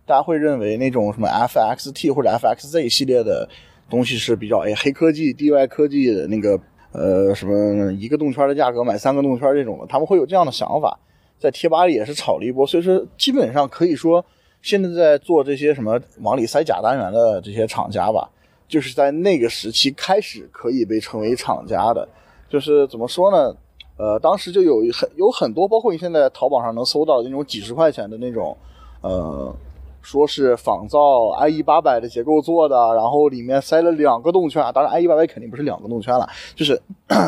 [0.05, 3.47] 大家会认为那种什么 FXT 或者 FXZ 系列的
[3.89, 6.59] 东西是比较哎黑科技、地外科技的那个
[6.91, 10.99] 呃什么一个动圈的价格买三个动圈这种的，他们会有这样的想法。
[11.39, 14.25] 在贴吧里也是炒了一波，所以说基本上可以说，
[14.61, 18.27] 现在在做这些什么往里塞假单元的这些厂家吧，
[18.67, 22.07] 就是在那个时期开始可以被称为厂家的。
[22.49, 23.55] 就是怎么说呢？
[23.97, 28.55] 呃，当时就有很有很多，包括你现在淘宝上能搜到的那种几十块钱的那种，
[29.01, 29.53] 呃，
[30.01, 36.81] 说是仿造 IE 八百的结构做的，然后里面塞了两个动圈，当然 IE 八百肯定不是两个动圈了，就是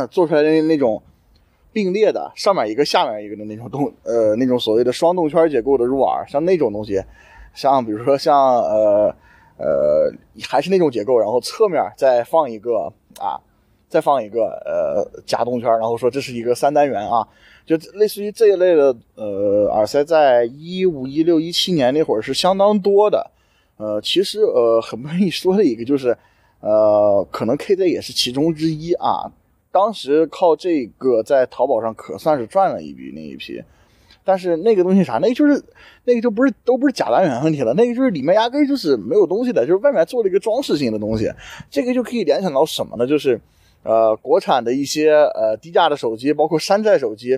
[0.09, 1.01] 做出来的那种。
[1.71, 6.99] 并列的，上面一个，下面一个的那种动，呃，那种所谓的双动圈结构的入耳，像那种东西，
[7.53, 9.15] 像比如说像呃
[9.57, 10.11] 呃，
[10.49, 13.37] 还是那种结构，然后侧面再放一个啊，
[13.89, 17.27] 再放一个呃假动圈，然后说这是一个三单元啊，
[17.65, 23.31] 就类似于这一类的呃耳塞，在一五一六一七年那会儿是相当多的，
[23.77, 26.15] 呃，其实呃很不容易说的一个就是
[26.61, 29.31] 呃，可能 KZ 也是其中之一啊。
[29.71, 33.61] 当时靠这个在淘宝上可算是赚了一笔那一批，
[34.23, 35.63] 但是那个东西啥，那个就是
[36.05, 41.31] 那个就不是都不是假单元问题了，那个就是里面压根就是没有东西的，就是外面做了一个装饰性的东西。
[41.69, 43.05] 这个就可以联想到什么呢？
[43.05, 43.39] 就是
[43.83, 47.37] 呃国产的一些呃低价的手机，包括山寨手机，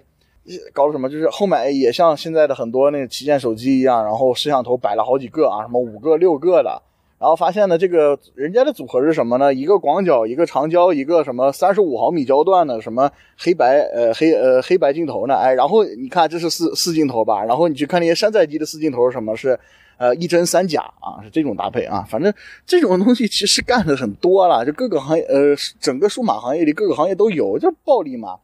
[0.73, 1.09] 搞什么？
[1.09, 6.81] 就是后面也像现在的很多那个旗舰手机一样，然后摄像头摆了好几个啊，什么五个六个的。
[7.19, 9.53] 然后发现呢，这个人家的组合是什么呢？
[9.53, 15.35] 一个广角，一个长焦，一个什么三十五毫米焦段的，什么黑白呃黑呃黑白镜头呢？
[15.35, 19.37] 哎，然后你看这是四四镜头吧，然后你去看那些山寨机的四镜头是什么？
[19.37, 19.59] 是
[20.01, 22.03] 呃一真三假啊，是这种搭配啊。
[22.09, 22.33] 反正
[22.65, 28.39] 这种东西其实干的很多了，就各个行业呃整个数码行业里各个行业都有，就是暴利嘛。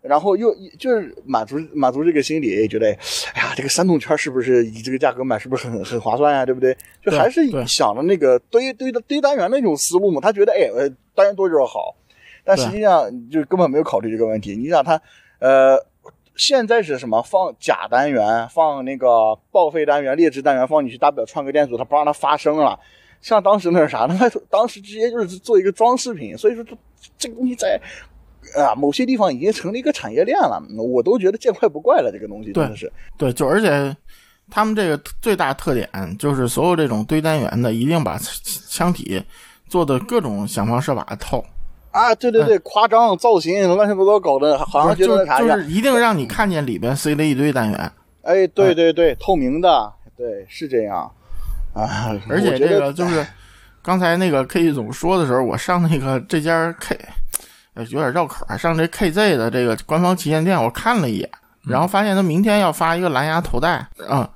[0.00, 2.86] 然后又就是满足满足这个心理，觉得，
[3.34, 6.46] 哎呀，这个三动圈是不是以这个价格买，是不是很很划算呀？
[6.46, 6.74] 对不对？
[7.04, 10.20] 就还是想着那个堆堆的堆单元那种思路嘛。
[10.20, 11.94] 他觉得，哎，呃，单元多就是好，
[12.44, 14.56] 但实际上就根本没有考虑这个问题。
[14.56, 14.98] 你想他，
[15.40, 15.76] 呃，
[16.38, 17.20] 现在是什么？
[17.20, 22.78] 放假单元，放那个报废单元、劣质单元，放进去，大不了串个电阻，它不让它发声了。
[23.20, 24.06] 像当时那是啥？
[24.08, 26.76] 那当时直接就是做一个装饰品，所以说这
[27.18, 27.78] 这个东西在
[28.56, 32.12] 啊某些地方已经成了一个产业链了，我都觉得见怪不怪了。
[32.12, 33.94] 这个东西真的是，对，就而且
[34.48, 38.16] 他们这个最大特点就是所有这种堆单元的，一定把
[38.68, 39.20] 腔体
[39.68, 41.44] 做的各种想方设法的透，
[41.90, 45.48] 啊，对对对，夸张造型乱七八糟搞的，好像觉就得啥样。
[45.48, 51.10] 就是一定让你看见里边塞了一堆单元，哎，对对对，透明的，对，是这样。
[51.74, 52.14] 啊。
[52.28, 53.26] 而且这个就是
[53.82, 56.98] 刚才那个 K 总说的时候，我上那个这家 K，
[57.74, 61.30] 呃，有点绕口啊，上这 KZ 的这个官方旗舰店，我看了一眼，
[61.66, 64.28] 然后发现他明天要发一个蓝牙头戴，啊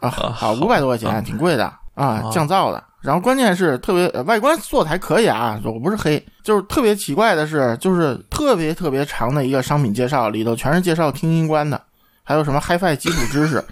[0.00, 2.82] 啊好，五百多块钱，挺贵的啊，降噪的。
[3.00, 11.80] 然后关键是特别呃外观做的还可以啊，我不是黑，就是特别奇怪的是，就是特别特别长的一个商品介绍，里头全是介绍听音观的，
[12.24, 13.62] 还有什么 HiFi 基础知识。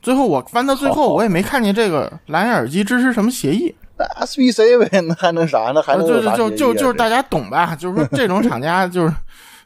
[0.00, 5.80] 最后我翻到最后，我也没看见这个蓝牙耳机支持什么协议，那 SBC 呗，那还能啥呢？
[5.80, 7.76] 还能就就就协议啊就是大家懂吧？
[7.76, 9.14] 就是说这种厂家就是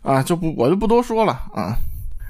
[0.03, 1.75] 啊，就不我就不多说了啊。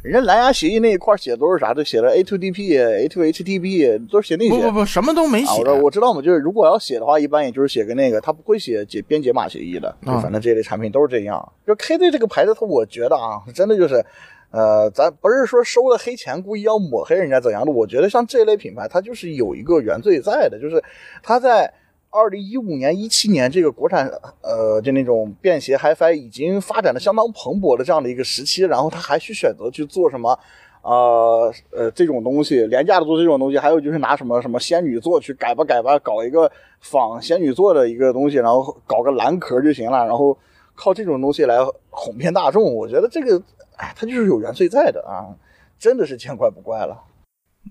[0.07, 1.75] 人家蓝牙协议那一块写的都是啥？
[1.75, 4.51] 都写了 A2DP、A2HTTP，都是写那些。
[4.51, 9.93] 不不不，什么都没啊，写我知道我知道嘛，就是如果要写的话，一般也就是写个那个，他不会写解编解码协议的。
[10.07, 11.53] 就啊反正这类产品都是这样。
[11.67, 14.05] 就 KZ 这个牌子，它我觉得啊，真的就是，
[14.53, 20.83] 呃，咱不是说收了黑钱故意要抹黑人家怎样的，我觉得像这类品牌，它就是有一个原罪在的，就是
[21.23, 21.73] 它在。
[22.11, 24.09] 二零一五年、一七年这个国产
[24.41, 30.39] 呃，就那种便携 HiFi 已经发展的相当蓬勃的这样的一个时期，然后他还去选择去做什么
[30.83, 40.37] 呃呃这种东西，廉价的做这种东西，还有就是拿什么什么仙女座去改吧改吧，搞一个仿仙女座的一个东西，然后搞个蓝壳就行了，然后
[40.75, 41.57] 靠这种东西来
[41.91, 43.43] 哄骗大众，我觉得这个
[43.77, 45.37] 哎，他就是有原罪在的啊，
[45.79, 47.03] 真的是见怪不怪了。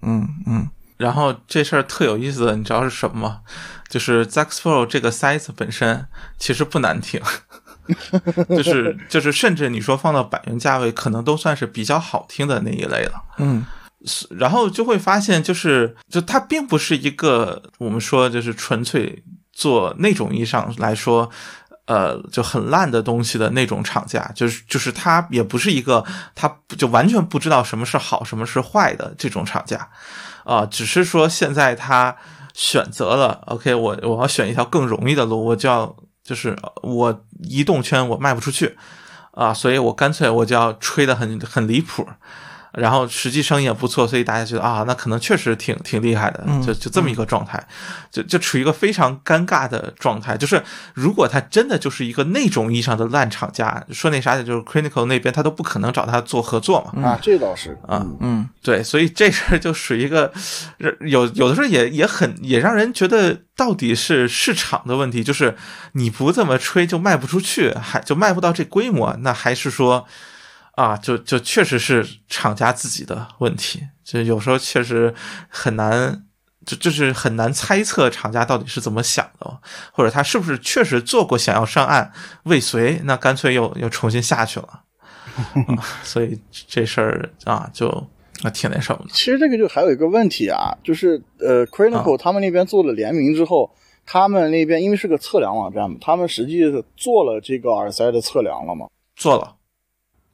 [0.04, 3.42] 嗯嗯，然后这事儿特有意思的，你知道是什么吗？
[3.88, 7.22] 就是 Zax Pro 这个塞子本身其实不难听，
[8.50, 13.22] 就是就是甚至你说放到百元价位，可能都算是比较好听的那一类了。
[13.38, 13.66] 嗯，
[14.38, 21.32] 然后就会发现，就是就它并不是一个我们说就是纯粹做那种意义上来说。
[21.88, 29.88] 呃，就很烂的东西的那种厂家，就是就是它也不是一个，它就完全不知道什么是好，什么是坏的这种厂家，
[30.46, 32.16] 啊、只是说现在他
[32.56, 38.78] 选择了，OK，我我要选一条更容易的路，我就要就是我移动圈我卖不出去
[39.32, 42.08] 啊，所以我干脆我就要吹得很很离谱，
[42.78, 47.64] 然后实际生意也不错，所以大家觉得啊，那可能确实挺挺厉害的，就就这么一个状态，
[48.12, 50.36] 就就处于一个非常尴尬的状态。
[50.38, 50.62] 就是
[50.94, 60.32] 如果他真的就是一个那种意义上的烂厂家，说那啥，就是 Clinical 那边他都不可能找他做合作嘛，啊，这倒是啊嗯嗯，对，所以这事儿就属于一个
[61.02, 65.56] 有有的时候也也很也让人觉得到底是市场的问题，就是
[65.94, 70.06] 你不这么吹就卖不出去，还就卖不到这规模，那还是说
[70.76, 75.14] 啊，就就确实是厂家自己的问题，就有时候确实
[75.50, 76.22] 很难。
[76.66, 79.60] 就就是很难猜测厂家到底是怎么想的，
[79.92, 82.12] 或者他是不是确实做过想要上岸
[82.46, 84.66] 未遂，那干脆又又重新下去了。
[84.66, 84.82] 啊
[86.02, 87.88] 所以这事儿啊，就
[88.42, 89.12] 啊挺那什么的。
[89.14, 93.70] 其实这个就还有一个问题啊，就是呃 c r i t i c a l 他们那边做了联名之后，
[94.04, 99.54] 他们那边因为是个测量网站嘛，他们实际是做了这个耳塞的测量了嘛，做了，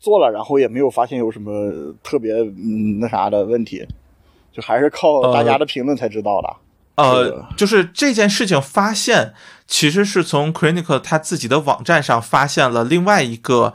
[0.02, 1.72] 做了，然后也没有发现有什么
[2.04, 3.88] 特别嗯那啥的问题，
[4.52, 6.50] 就还是靠大家的评论才知道的。
[6.98, 9.34] 这呃，就是这件事情发现，
[9.66, 13.74] 其实是从 c r i n i c a l 他自己的网站上发现了另外一个，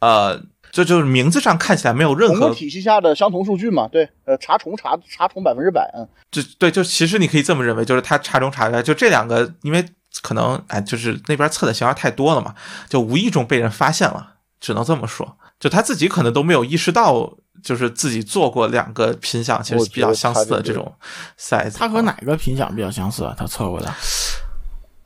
[0.00, 9.84] 呃，这就是名字上看起来没有任何体系下的相同数据嘛，对，呃，查重查查重百分之百，嗯，就对，就其实你可以这么认为，就是他查重查出来，就这两个，因为
[10.22, 12.54] 可能哎，就是那边测的型号太多了嘛，
[12.88, 15.36] 就无意中被人发现了，只能这么说。
[15.58, 20.92] 就他自己可能都没有意识到，就是自己做过两个品相其实比较相似的这种
[21.38, 21.74] size。
[21.74, 23.34] 它和哪个品相比较相似啊？
[23.36, 23.92] 他测过的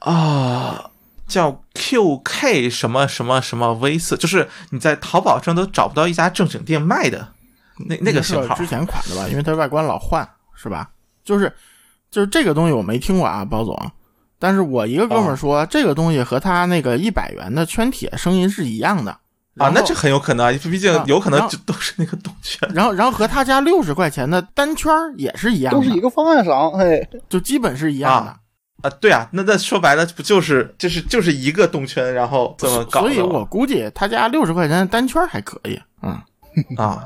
[0.01, 0.91] 啊？
[1.29, 7.27] 叫 QK 什么什么什么 V 四，就是你在淘宝上都找不到一家正经店卖的
[7.89, 9.27] 那那个型号是之前款的吧？
[9.31, 10.91] 因为它外观老换，是吧？
[11.25, 11.51] 就是
[12.11, 13.91] 就是这个东西我没听过啊，包总。
[14.39, 19.17] 但是我一个哥们儿说，这个东西和他那个一百元的圈铁声音是一样的
[19.59, 22.69] 啊那这很有可能啊，毕竟啊有可能就 都是那个动圈。
[22.75, 28.31] 然后然后和他家六十块钱的单圈也是一样的，都是一个方案商，嘿，就基本是一样的。
[28.31, 28.37] 啊
[28.83, 33.03] 啊，对啊，那那说白了不就是就是就是一个动圈，然后这么搞？
[33.03, 36.19] 所以我估计他家六十块钱的单圈还可以，嗯，
[36.77, 37.05] 啊，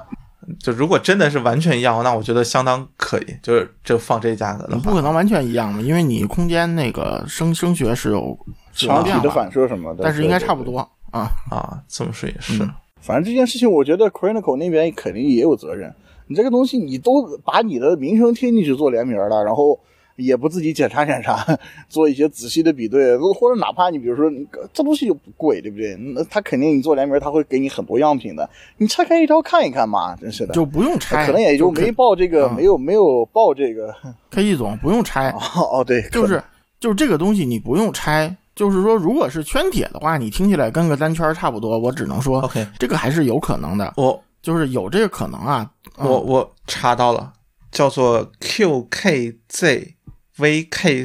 [0.59, 8.39] 就如果真的是完全一样，那我觉得相当可以，就是就放这价格的话不可能完全一样嘛，因为你空间那个声声学是有
[8.73, 10.65] 是有场体的反射什么的，但是应该差不。
[10.65, 11.31] 多啊。
[11.51, 12.63] 啊，这么说也是。
[12.63, 15.95] 嗯反正这件事情，我觉得 Chronicle 那边肯定也有责任。
[16.27, 19.79] 你这个东西，你都把你的名声贴进去做联名了，然后
[20.17, 21.47] 也不自己检查检查，
[21.89, 25.95] 做一些仔细的比对，或者哪怕你比如说你这东西又不贵，对不对？
[25.97, 30.53] 那他肯定你做联名，他会给你很多样品的，你拆开一条看一看嘛，真是的。
[30.53, 33.95] 就不用拆，可能也就没报这个，嗯没有没有报这个。
[34.31, 35.39] K 一总不用拆，哦
[35.79, 36.43] 哦，对，就是
[36.81, 45.71] 就是这个东西你不用拆，就是说如果是圈铁的话，你听起来跟个单圈差不多，我只能说 OK，这个还是有可能的，我就是有这个可能啊。
[45.99, 47.33] 嗯我我查到了，
[47.71, 49.87] 叫做 QKZVK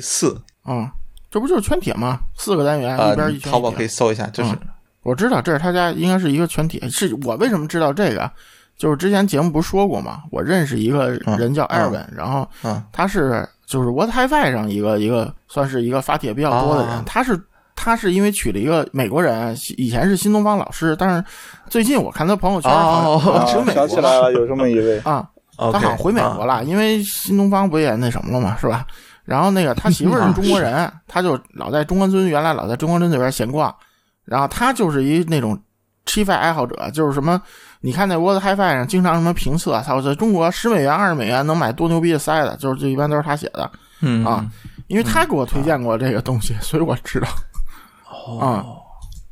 [0.01, 0.89] 四嗯，
[1.29, 2.19] 这不就是圈铁吗？
[2.37, 3.87] 四个单元，啊一边一，圈淘宝可以。
[3.87, 4.59] 搜一下，就是嗯
[5.03, 8.31] 我知道这是他家应该是一个圈铁，是我为什么知道这个？
[8.81, 10.23] 就是之前节目不是说过吗？
[10.31, 17.39] 我认识一个人叫艾尔文，然后嗯他是就是 What HiFi 上一个一个算是一个发帖比较多的人，啊他是
[17.75, 21.23] 他是因为娶了一个美国人，以前是新东方老师，但是
[21.69, 24.97] 最近我看他朋友圈好像哦啊好像去美想起国来了，有这么一位。
[25.05, 28.83] 啊，他好像回美国啊了，因为新东方不也那什么了嘛，是吧？
[29.25, 33.71] 然后那个他媳妇儿是中国人，他就老在中关村，原来老在中关村那边闲逛，
[34.25, 35.55] 然后他就是一那种
[36.07, 37.39] ChiFi 爱好者，就是什么，
[37.81, 43.69] 你看那 World HiFi 上经常什么评测，操，在中国十美元、二十美元能买多牛逼的塞子，就是这一般都是他写的
[44.01, 44.45] 嗯啊，
[44.87, 47.27] 因为他给我推荐过这个东西，所以我知道，
[48.09, 48.77] 哦，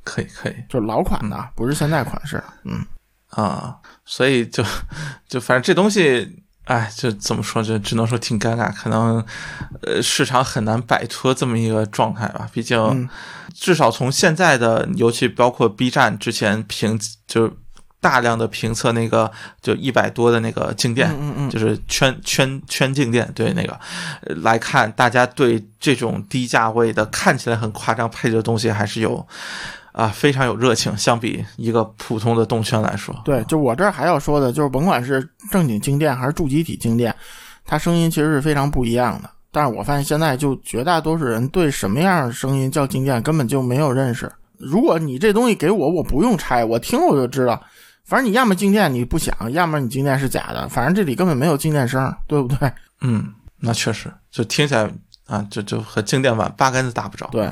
[0.04, 2.86] 可以可以就是老款的，不是现在款式，嗯，
[3.30, 4.64] 啊，所以就
[5.28, 6.44] 就反正这东西。
[6.66, 7.64] 哎，就怎么说？
[7.64, 9.26] 就只能说挺尴尬，可能，
[9.82, 12.48] 呃，市场很难摆脱这么一个状态吧。
[12.54, 13.10] 毕竟，嗯
[13.56, 17.54] 至少从现在的，尤其包括 B 站之前评，就是
[18.02, 19.30] 大量的评测那个
[19.62, 23.78] 就一百多的那个静电，嗯嗯嗯就是圈圈圈静电，对那个
[24.22, 29.26] 呃来看，大家对这种低价位的看起来很夸张配置的东西还是有
[29.92, 37.14] 啊非常有热情，相比一个普通的动圈来说，对，就我这儿还要说的，就是甭管是正经静电还是助基体静电，
[37.66, 39.30] 它声音其实是非常不一样的。
[39.52, 44.32] 但是我发现现在就绝大多数人对什么样的声音叫静电根本就没有认识。
[44.58, 47.62] 如果你这东西给我，我不用拆，我听我就知道。
[48.10, 52.72] 反正你要么静电你不响，要么你静电是假的，反正这里根本没有静电声，对不对？
[53.02, 54.92] 嗯，那确实就听起来
[55.28, 57.48] 啊，就就和静电版八竿子打不着，对，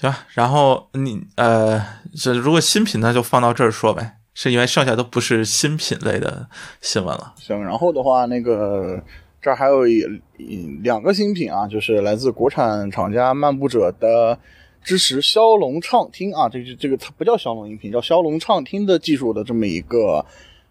[0.00, 0.18] 行吧？
[0.30, 1.80] 然后你呃，
[2.20, 6.48] 这如果新品呢，就放到这儿说呗，是因为剩下都不是新品类的
[6.80, 7.32] 新闻了。
[7.36, 9.00] 行，然后的话，那个
[9.40, 10.00] 这儿还有一
[10.36, 14.36] 一两个新品啊，就是来自国产厂家漫步者的
[14.82, 20.24] 支持骁龙畅听啊，这个这个它不叫骁龙音频，叫骁龙畅听的技术的这么一个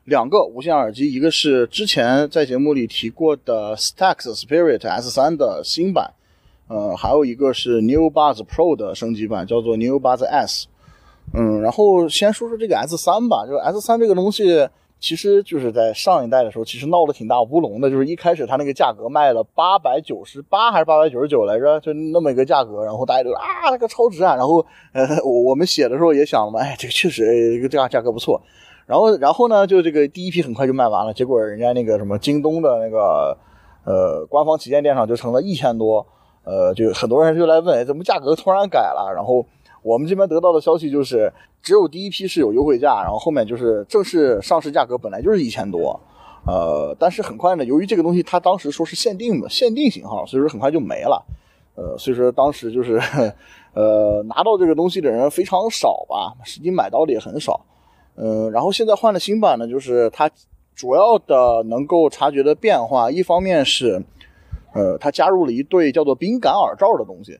[0.06, 6.12] 两个无线耳机，一个是之前在节目里提过的 Stax Spirit S3 的新版，
[6.68, 10.68] 呃，还有一个是 New Buds Pro 的升级版，叫做 New Buds S。
[11.32, 14.68] 嗯，然后先说说这个 S 三吧，就 S 三这个东西，
[15.00, 28.42] 其实就是在上一代的时候，其实闹得挺大乌龙的，就是一开始它那个价格卖了八百九十八还是八百九十九来着，就那么一个价格，然后大家就啊那个超值啊，然后呃我我们写的时候也想了嘛，哎这个确实这个价价格不错，
[28.86, 33.38] 然后然后呢就这个第一批很快就卖完了，结果人家那个什么京东的那个
[33.86, 36.06] 呃官方旗舰店上就成了一千多，
[36.44, 39.46] 呃就很多人就来问，怎么价格突然改了，然后。
[39.82, 41.32] 我们这边得到的消息就是，
[41.62, 46.00] 只有第一批是有优惠价，然后后面就是正式上市价格本来就是一千多，
[46.48, 51.24] 呃，但是很快呢，由于这个东西它当时说是限定的限定型号，所以说很快就没了，
[51.76, 53.00] 呃，所以说当时就是，
[53.76, 57.60] 呃，拿到这个东西的人非常少吧，实际买到的也很少，
[58.16, 60.30] 嗯、然后现在换了新版呢，就是它
[60.76, 64.02] 主要的能够察觉的变化，一方面是，
[64.74, 67.38] 呃，它加入了一对叫做冰感耳罩的东西。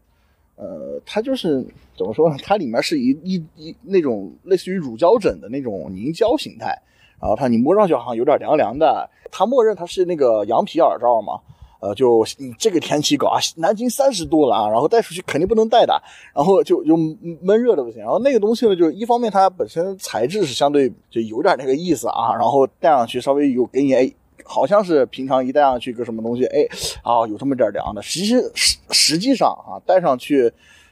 [0.60, 1.66] 呃，它就是
[1.98, 2.36] 怎么说呢？
[2.44, 6.78] 它里面是一一一那种类似于乳胶枕的那种凝胶形态，
[7.18, 9.10] 然后它你摸上去好像有点凉凉的。
[9.32, 11.40] 它默认它是那个羊皮耳罩嘛，
[11.80, 15.94] 呃，就你这个天气搞啊，南京三十度了啊，然后带出去肯定不能带的，
[16.36, 18.02] 然后就就闷热的不行。
[18.02, 23.94] 然后那个东西呢，就是一方面它本身材质是相对就有点那个意思啊，然后戴上去稍微有给你
[24.52, 26.66] 好像是平常一戴上去个什么东西，哎，
[27.04, 28.02] 啊，有这么点凉的。
[28.02, 30.52] 其实实实际上啊，戴上去，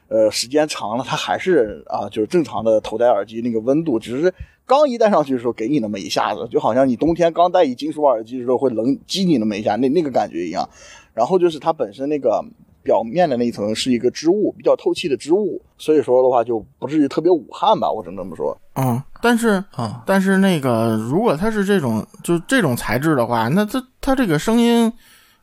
[0.09, 4.31] 呃，时间长了，它还是啊，就是正常的头戴耳机那个温度，只是
[4.67, 10.69] 刚一戴上去的时候给你那么一下子，就好像你冬天刚戴一金属耳机的时候会冷激你那么一下，那那个感觉一样。
[11.15, 12.45] 然后就是它本身那个
[12.83, 18.55] 表面的那一层是一个织物，比较透气的织物，所以说的话就不至于特别捂汗吧，我只能这么说。
[18.75, 24.91] 嗯，但是啊，但是那个如果它是这种就这种材质的话，那它它这个声音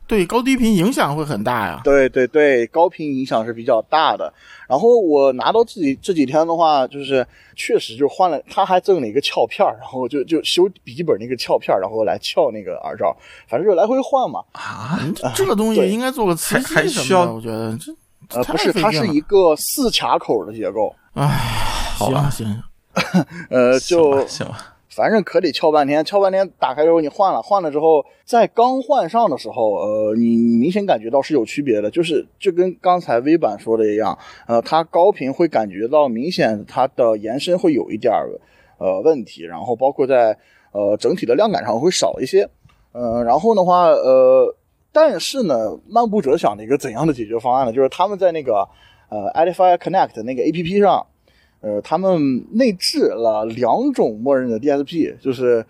[0.07, 1.81] 对高低频影响会很大呀。
[1.83, 4.31] 对对对，高频影响是比较大的。
[4.67, 13.15] 然后我拿到自己这几天的话，就是确实就换了，他还赠了一个翘片儿然后就就修笔记本那个翘片儿然后来翘那个耳罩，
[13.47, 14.39] 反正就来回换嘛。
[14.53, 15.13] 啊，嗯。
[15.13, 17.77] 这这个东西 应该做个磁吸什么的，我觉得。
[17.77, 17.91] 这
[18.33, 21.29] 呃，不是，它是一个四卡口的结构，哎，
[21.95, 22.63] 行行，
[23.49, 34.17] 呃，就行吧，反正可得敲半天，敲半天打开之后你换了，换了之后，在刚换上的时候，呃，你明显感觉到是有区别的，就是就跟刚才微版说的一样，
[34.47, 38.29] 呃，它高频会感觉到明显它的延伸会有一点儿
[38.77, 40.37] 呃问题，然后包括在
[40.71, 42.49] 呃整体的量感上会少一些，
[42.93, 44.55] 呃，然后的话，呃，
[44.93, 47.73] 但是呢，漫步者想了一个怎样的解决方案呢？
[47.73, 48.65] 就是他们在那个
[49.09, 51.05] 呃 Edify Connect 那个 APP 上。
[51.65, 55.65] 呃，他们内置了两种默认的 DSP，就是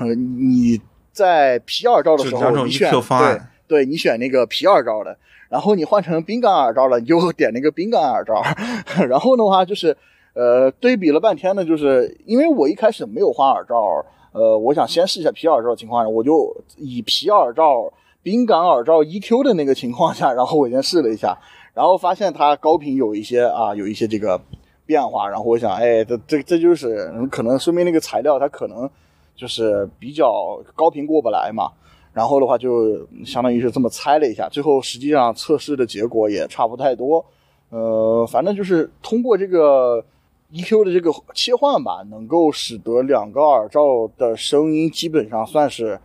[0.00, 0.80] 呃 你
[1.12, 5.14] 在皮耳罩的时候，你选 EQ 方案对，对你选那个皮耳罩的，
[5.50, 8.42] 然后你换成冰感耳罩了，你就点那个冰感耳罩。
[9.06, 9.94] 然后的话就是，
[10.32, 17.92] 呃，对比了半天呢，就是因为我一开始没有换耳罩，呃，我想先试一下皮耳罩的情况下，我就以皮耳罩、
[18.22, 21.36] 冰感耳罩 EQ 的那个情况下，然后我先试了一下，
[21.74, 24.40] 然后发现它高频有一些啊，有一些这个
[24.86, 28.88] 变化，然后我想，哎，这这这就是可能说明那个材料它可能
[29.34, 31.70] 就是比较高频过不来嘛。
[32.12, 37.24] 然后的话就相当于是这么猜了一下，最后实际上测试的结果也差不太多。
[37.70, 40.04] 呃，反正就是通过这个
[40.52, 45.98] EQ 的这个切换吧，能够使得两个耳罩的声音基本上算是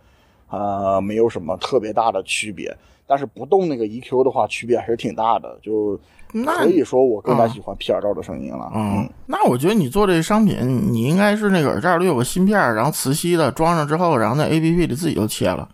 [0.48, 2.76] 呃没有什么特别大的区别。
[3.06, 5.96] 但是不动那个 EQ 的话，区别还是挺大的，就
[6.32, 8.70] 那可以说我更加啊喜欢皮耳罩的声音了。
[8.74, 10.56] 嗯，那我觉得你做这商品，
[10.92, 15.68] 你应该是那个耳罩里有个芯片，然后磁吸的，装上之后，然后在 A P P 里自己就切了。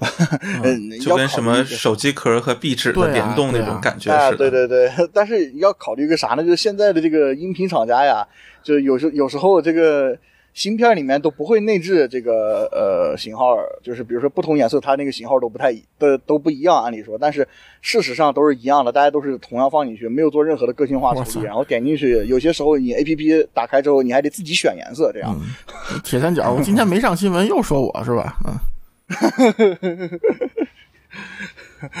[0.64, 4.50] 嗯，就跟什么手机壳和壁纸的联动那种感觉哎，似的。
[4.50, 6.42] 对对对，但是要考虑个啥呢？
[6.42, 8.26] 就是现在的这个音频厂家呀，
[8.62, 10.16] 就有时有时候这个
[10.60, 17.48] 芯片里面都不会内置这个呃型号，就是比如说不同颜色它那个型号都不太的都都不一样，按理说，但是
[17.80, 25.34] 事实上都是一样的，大家都是同样放进去，没有做任何的个性化处理，然后点进去，有些时候你 A P P 打开之后，你还得自己选颜色，这样。
[25.34, 28.36] 嗯，铁三角，我今天没上新闻，又说我是吧？
[28.46, 30.20] 嗯，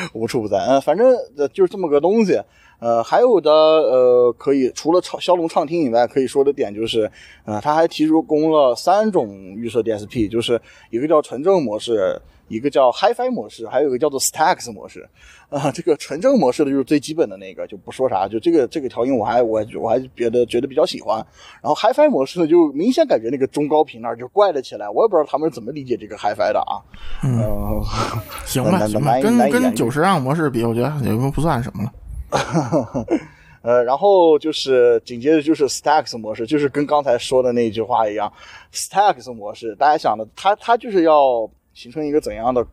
[0.12, 0.58] 无处不在。
[0.58, 2.38] 嗯，反正呃就是这么个东西。
[2.80, 7.10] 呃，还有的呃，可以除了骁骁龙畅听以外，可以说的点就是，
[7.44, 10.60] 呃，它还提供了三种预设 DSP，就是
[10.90, 15.06] 一个叫纯正模式，一个叫 HiFi 模式，还有一个叫做 Stax 模式。
[15.50, 21.16] 啊、这个纯正模式的就是最基本的那个，就不说啥，就这个这个调音我还我我还觉得觉得比较喜欢。
[21.60, 26.78] 然后 HiFi 模式呢，就明显感觉那个中高频那儿就怪了起来，我也不知道他们是怎么理解这个 HiFi 的啊。
[27.24, 27.82] 嗯、
[28.46, 31.92] 行吧，难行吧，跟跟九十让模式比，我觉得也不不算什么了。
[33.62, 38.32] 呃，然后就是紧接着就是 Stacks 模式，就是跟刚才说的那句话一样
[38.72, 42.66] ，Stacks 模式，大家想的，它它就是要形成一个怎样的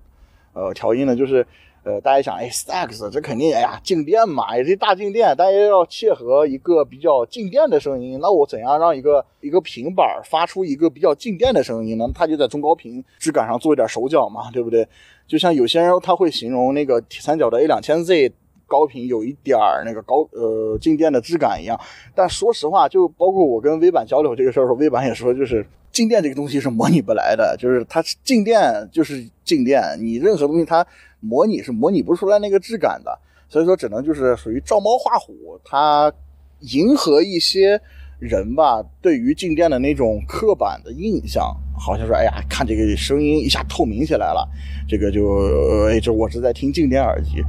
[0.54, 1.14] 呃调音呢？
[1.14, 1.46] 就是
[1.84, 12.06] 呃，大家想，哎，Stacks 这肯定，哎呀，静电嘛，也是大静电，大家要切合一个比较静电的声音，那我怎样让一个一个平板发出一个比较静电的声音呢？
[12.16, 14.88] 它就在中高频质感上做一点手脚嘛，对不对？
[15.28, 18.32] 就像有些人他会形容那个铁三角的 A 两千 Z
[18.68, 21.80] 高频有一点儿那个高呃静电的质感一样，
[22.14, 30.86] 但说实话，就包括我跟微版交流这个事儿时候，微版也说，就是静电这个东西是模拟不来的，就是它静电就是静电，你任何东西它
[31.20, 33.18] 模拟是模拟不出来那个质感的，
[33.50, 36.12] 所以说只能就是属于照猫画虎，它
[36.60, 37.82] 迎合一些
[38.20, 44.48] 人吧对于静电的那种刻板的印象，好像说哎呀，看这个声音一下透明起来了，
[44.88, 47.44] 这个就呃哎，这我是在听静电耳机，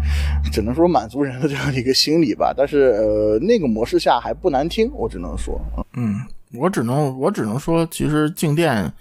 [0.53, 2.53] 只能说满足人的这样的一个心理吧。
[2.57, 5.61] 但是呃，那个模式下还不难听，我只能说，
[5.97, 6.20] 嗯，
[6.55, 8.93] 我只能我只能说，其实静电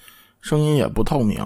[0.42, 1.38] 声音也不透明，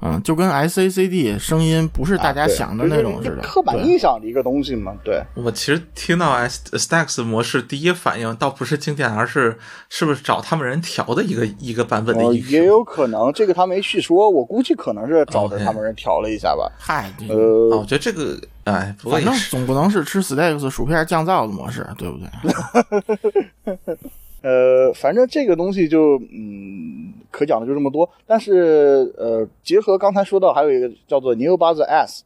[0.00, 4.94] 嗯，就跟 SACD 声音不是大家想的那种似的，就是刻板印象的一个东西嘛。
[5.04, 16.70] 对，我其实听到 S Stax 模式，第一反应倒不是经典，而是是不是找他们人调的一个一个版本的呃，也有可能这个他没细说，我估计可能是找着他们人调了一下吧。
[16.78, 23.96] 嗨，我，觉得这个，哎，反正总不能是吃 Steaks 薯片降噪的模式，对不对？
[24.40, 28.08] 呃，反正这个东西就嗯，可讲的就这么多。
[28.26, 32.24] 但是呃，结合刚才说到，还有一个叫做 Neo Buzz S，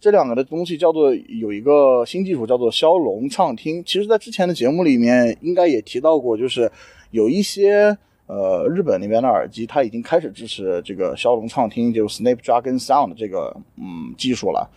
[0.00, 3.82] 这两个的东西叫做有一个新技术叫做骁龙畅听。
[3.84, 6.70] 其实，在之前的节目里面应该也提到过，就是
[7.10, 14.70] 有一些呃日本那边的耳机，它已经开始支持这个骁龙畅听，就是 Snapdragon Sound 这个嗯技术了。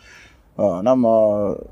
[0.56, 1.10] 呃，那么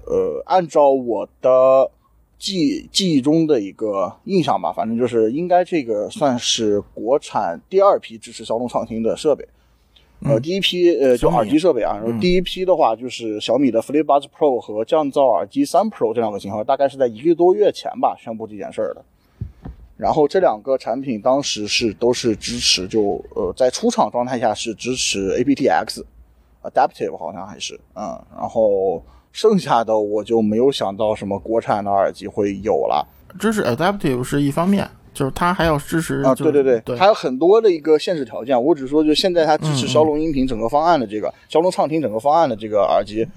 [0.05, 1.89] 呃，按照我的
[2.37, 9.47] 记记忆中的一个印象吧，反正就是应该这个算是国产第二批支持骁龙畅听的设备。
[10.21, 19.03] 呃，第一批呃就耳机设备啊，然后第一批的话就是小米的 FlipBuds Pro 和降噪耳机三 Pro 这两个型号，大概是在一个多月前吧宣布这件事儿的。
[19.97, 26.03] 然后这两个产品当时是都是支持就呃在出厂状态下是支持 aptX
[26.63, 29.03] Adaptive 好像还是嗯，然后
[29.35, 33.05] 剩下的我就没有想到什么国产的耳机会有了。
[33.37, 38.63] 支持 Adaptive 是一方面，就是它还要支持啊，就是对对对，还有很多的一个限制条件。
[38.63, 43.27] 我只说，就现在它支持骁龙音频整个方案的这个骁龙畅听整个方案的这个耳机，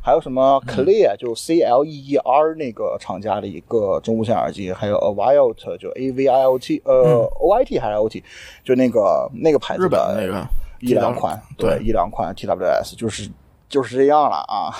[0.00, 6.56] 还有什么嗯 Clear 就 C L E E R 那个厂家的一个中无线耳机，还有 Aviot 就 A V I O
[6.56, 8.22] T 呃 O I T 还是 O T
[8.62, 10.46] 就那个那个牌子嗯日本的那个
[10.78, 13.28] 一两款，对对一两款 TWS 就是
[13.68, 14.72] 就是这样了啊。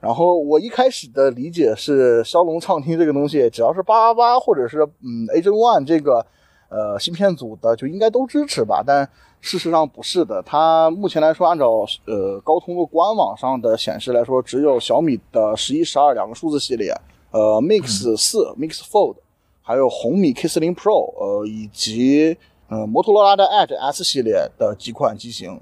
[0.00, 6.24] 然后我一开始的理解是，骁龙畅听这个东西，只要是八八八或者是嗯 Agent One 这个
[6.68, 8.82] 呃芯片组的，就应该都支持吧。
[8.86, 9.08] 但
[9.40, 16.92] 事实上不是的，它目前来说，按照呃高通的官网上的显示来说，只有小米的十一、十二两个数字系列，
[17.30, 19.16] 呃 Mix 四、Mix Fold，
[19.62, 22.36] 还有红米 K 四零 Pro，呃以及
[22.68, 25.60] 呃摩托罗拉的 Edge S 系列的几款机型，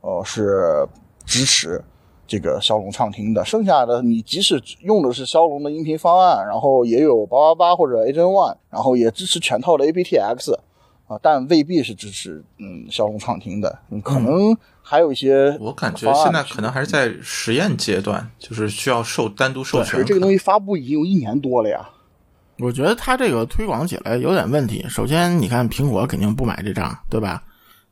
[0.00, 0.88] 呃是
[1.26, 1.84] 支持
[2.32, 3.44] 这个骁龙畅听的。
[3.44, 10.54] 剩下的你即使用的是骁龙的音频方案，然后也有八八八或者 Agent One，然后也支持全套的 aptX。
[11.08, 20.00] 啊，但未必是支持嗯骁龙畅听的，嗯可能还有一些我感觉现在可能还是在实验阶段，就是需要授单独授可权。
[20.00, 21.86] 是这个东西发布已经有一年多了呀。
[22.60, 24.86] 我觉得它这个推广起来有点问题。
[24.88, 27.42] 首先，你看苹果肯定不买这账，对吧？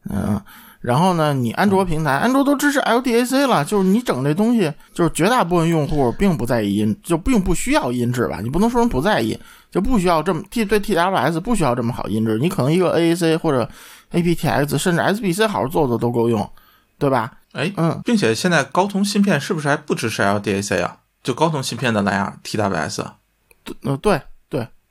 [0.08, 0.40] 嗯，
[0.80, 8.40] 然后呢，你安卓平台，安卓都支持 LDAC 了，就是你整这东西，就是绝大部分用户并不在意音，就并不需要音质吧？
[8.42, 9.38] 你不能说人不在意，
[9.70, 13.68] 就不需要这么 T 对 TWS 不需要这么好音质，你可能一个 AAC 或者
[14.12, 16.50] aptX 甚至 SBC 好好做做都够用，
[16.98, 17.30] 对吧？
[17.52, 20.96] 哎，嗯，并且现在高通芯片是不是还不支持 LDAC 啊？
[21.22, 23.04] 就高通芯片的蓝牙 TWS，
[23.82, 24.22] 嗯、对对，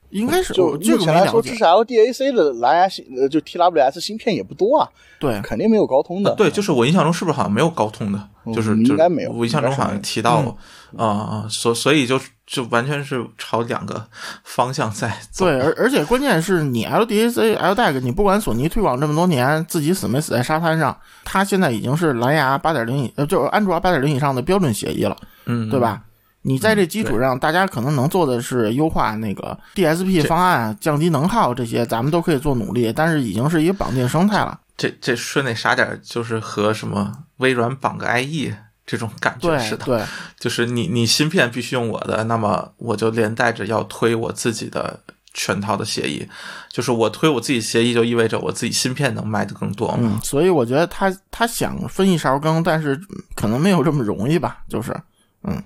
[0.10, 4.90] 应该是就目前来说，支，持 LDAC 的蓝牙芯呃就 TWS 芯片也不多啊，
[5.20, 6.34] 对，肯定没有高通的。
[6.36, 8.30] 对，就是我印象中是不是好像没有高通的？
[8.54, 10.58] 就是应该没有我印象中好像提到
[10.98, 14.04] 啊啊，所所以就就完全是朝两个
[14.44, 15.46] 方向在走。
[15.46, 26.02] 对，而而且关键是你 LDAC、LDAC，你不管索尼推广这么多年，自己死没死在沙滩上，它现在已经是蓝牙八点零以，呃，就是安卓八点零以上的标准协议了，嗯，对吧？
[26.42, 34.60] 你在这基础上，大家可能能做的是优化那个 DSP 方案、降低能耗这些，咱们都可以做努力，但是已经是一个绑定生态了。
[34.78, 38.54] 这这顺那啥点儿，就是和什么微软绑个 IE
[38.86, 39.86] 这种感觉对似的。
[39.86, 40.02] 对，
[40.40, 45.02] 就是你你芯片必须用我的，那么我就连带着要推我自己的
[45.34, 46.26] 全套的协议。
[46.72, 49.98] 就是我推我自己协议，就意味着我自己芯片能卖的更多嘛。
[50.00, 52.98] 嗯，所以我觉得他他想分一勺羹，但是
[53.36, 54.96] 可能没有这么容易吧，就是。
[55.44, 55.62] 嗯，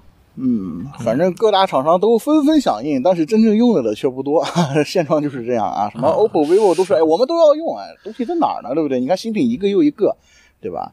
[1.00, 4.44] 反正各大厂商都纷纷响应，但是真正用的的却不多，
[4.86, 5.90] 现状就是这样啊。
[5.90, 8.74] 什么 OPPO、vivo 都说，哎，我们都要用，哎，东西在哪儿呢？
[8.74, 9.00] 对不对？
[9.00, 10.18] 你看新品一个又一个，
[10.62, 10.92] 对吧？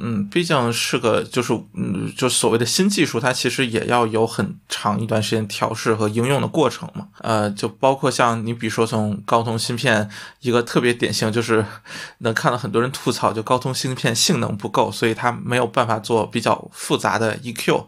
[0.00, 7.08] 嗯，毕竟是个就是嗯，就所谓的新技术，它其实也要有很长一段时间调试和应用的过程嘛。
[7.20, 10.08] 呃，就包括像你比如说从高通芯片
[10.40, 11.64] 一个特别典型，就是
[12.20, 17.84] 能看到很多人吐槽，就高通芯片性能不够，所以它没有办法做比较复杂的 EQ。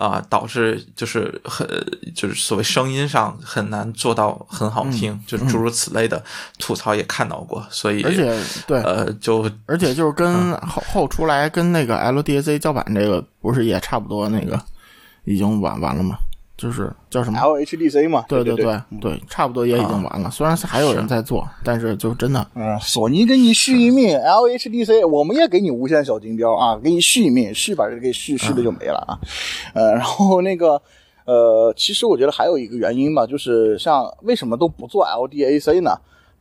[0.00, 1.68] 啊、导致就是很
[2.14, 6.24] 就是所谓声音上很难做到很好听，就诸如此类的
[6.58, 8.34] 吐槽也看到过，所以而且
[8.66, 14.58] 对，呃就而且就是跟后后出来跟那个 LDAC 叫板这个不是也差不多那个
[15.24, 16.16] 已经完完了吗？
[16.60, 20.30] 就是叫什么？LHDC 嘛，对对对对，差不多也已经完了。
[20.30, 29.16] 虽然还有人在做，但是就真的嗯，索尼给你续一命，LHDC 我们也给你无限小金标啊，给你续一命，续把这个给续续的就没了啊。
[29.72, 30.80] 呃，然后那个
[31.24, 35.92] 呃，其实我觉得还有一个原因吧，就是像为什么都不做 LDAC 呢？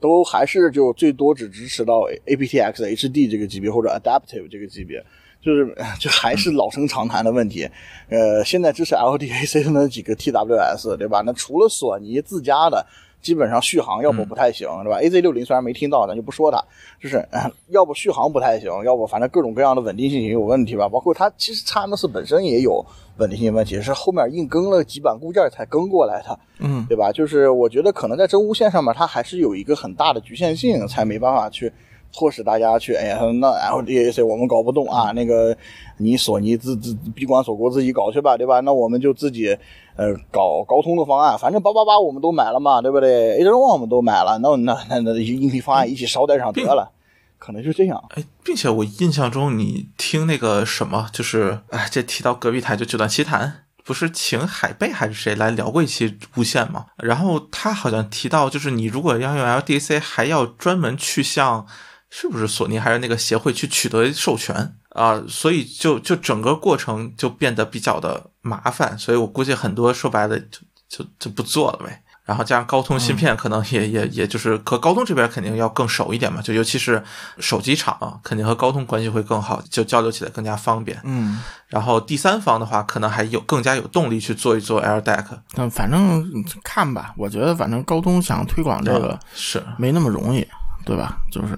[0.02, 5.02] 都还是就最多只支持到 aptX HD 这个级别或者 Adaptive 这个级别。
[5.42, 7.70] 就是就还是老生常谈的问题，
[8.10, 11.22] 呃，现在支持 LDAC 的那几个 TWS，对吧？
[11.26, 12.86] 那除了索尼自家的，
[13.22, 16.62] 基本上续航要不不太行，对吧？AZ 六零虽然没听到，咱就不说它，
[17.02, 20.90] 就是、呃要不续航不太行，要不反正各种各样的稳定性也有问题吧。
[20.90, 22.86] 包括它其实 XMS 本身也有
[23.18, 27.12] 稳定性问题，是后面硬更了几版固件才更过来的，嗯，对吧？
[27.14, 31.72] 就是我觉得可能在真无线上面，它还是有一个很大的局限性，才没办法去。
[32.14, 35.56] 迫使大家去，哎呀，那 LDAC 我们搞不动啊，那个
[35.98, 38.60] 你索尼自自闭关锁国自己搞去吧，对吧？
[38.62, 39.48] 那我们就自己
[39.96, 46.92] 呃搞高通的方案，反正八八八我们都买了嘛，对不对？A 1 1我们都买了，那那那那硬体方案一起捎带上得了，
[47.38, 48.04] 可能就这样。
[48.16, 53.66] 哎，并且我印象中你听那个什么，就是哎，这提到隔壁台就九段奇谈。
[53.86, 56.86] 不是请海贝还是谁来聊过一期无线嘛？
[56.98, 61.66] 然后他好像提到，就是你如果要用 LDC，还要专门去向
[62.10, 72.02] 是不是索尼还是那个协会去取得授权啊、所以就就整个过程就变得比较的麻烦，所以我估计很多说白了就就就不做了呗。
[72.26, 77.02] 然后加上高通芯片，可能也、也也就是和高通这边肯定要更熟一点嘛，就尤其是
[77.40, 81.00] 手机厂、啊，肯定和高通关系会更好，就交流起来更加方便。
[81.04, 85.26] 嗯，然后第三方的话，可能还有更加有动力去做一做 AirDeck。
[85.56, 86.24] 嗯反正
[86.64, 90.46] 看吧，我觉得反正高通想推广这个嗯是没那么容易，
[90.86, 91.18] 对吧？
[91.32, 91.58] 就是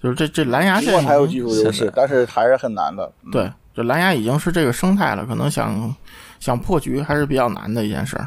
[0.00, 3.10] 就是这这蓝牙尽现在已经管它有技术优，势但是还是很难的。
[3.32, 5.94] 对，这蓝牙已经是这个生态了，可能想
[6.38, 8.26] 想破局还是比较难的一件事儿。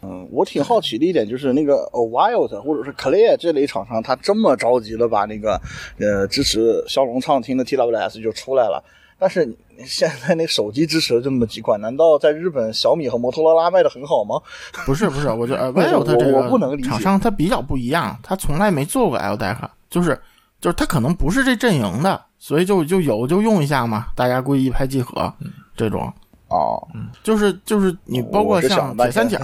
[0.00, 5.60] 嗯，我挺好奇的一点就是那个呃 Wild 或者是 Clear 这类厂商，他这么着急的把那个
[5.98, 8.82] 呃支持骁龙畅听的 TWS 就出来了，
[9.18, 9.54] 但是
[9.84, 14.40] 现在那手机支持了这么几款，难道在日本小米和摩托罗拉卖的很好吗？
[14.86, 19.56] 不是不是，我觉得呃不是 Vivo 它这我我不能理解个厂商它比较不一样，它从来没做过 LDAC，
[19.90, 20.18] 就是
[20.62, 25.30] 就是它可能不是这阵营的，所以就就有就用一下嘛，大家故意一拍即合
[25.76, 26.10] 这种。
[26.48, 26.80] 哦，
[27.24, 29.38] 就是就是你包括像铁三角，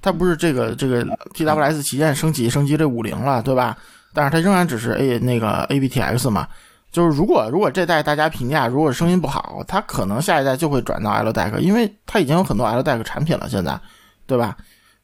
[0.00, 1.04] 它不是这个这个
[1.34, 3.76] TWS 旗舰升级升级这五零了，对吧？
[4.14, 6.48] 但是它仍然只是 A 那个 ABTX 嘛。
[6.90, 13.78] 就是如果如果这代大家评价如果声音不好，它可能下一代就会转到 Ldec，因为它已经有很多 Ldec 产品了，现在，
[14.26, 14.56] 对吧？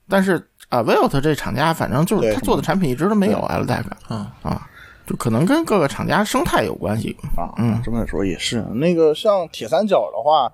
[0.08, 0.34] 但是
[0.68, 4.66] 啊 v i o t 这厂家反正就是对他做的产品一直都没有 Ldec，嗯啊，
[5.10, 7.16] 就可能跟各个厂家生态有关系。
[7.36, 8.62] 啊，嗯这么说也是。
[8.74, 10.48] 那个像铁三角的话，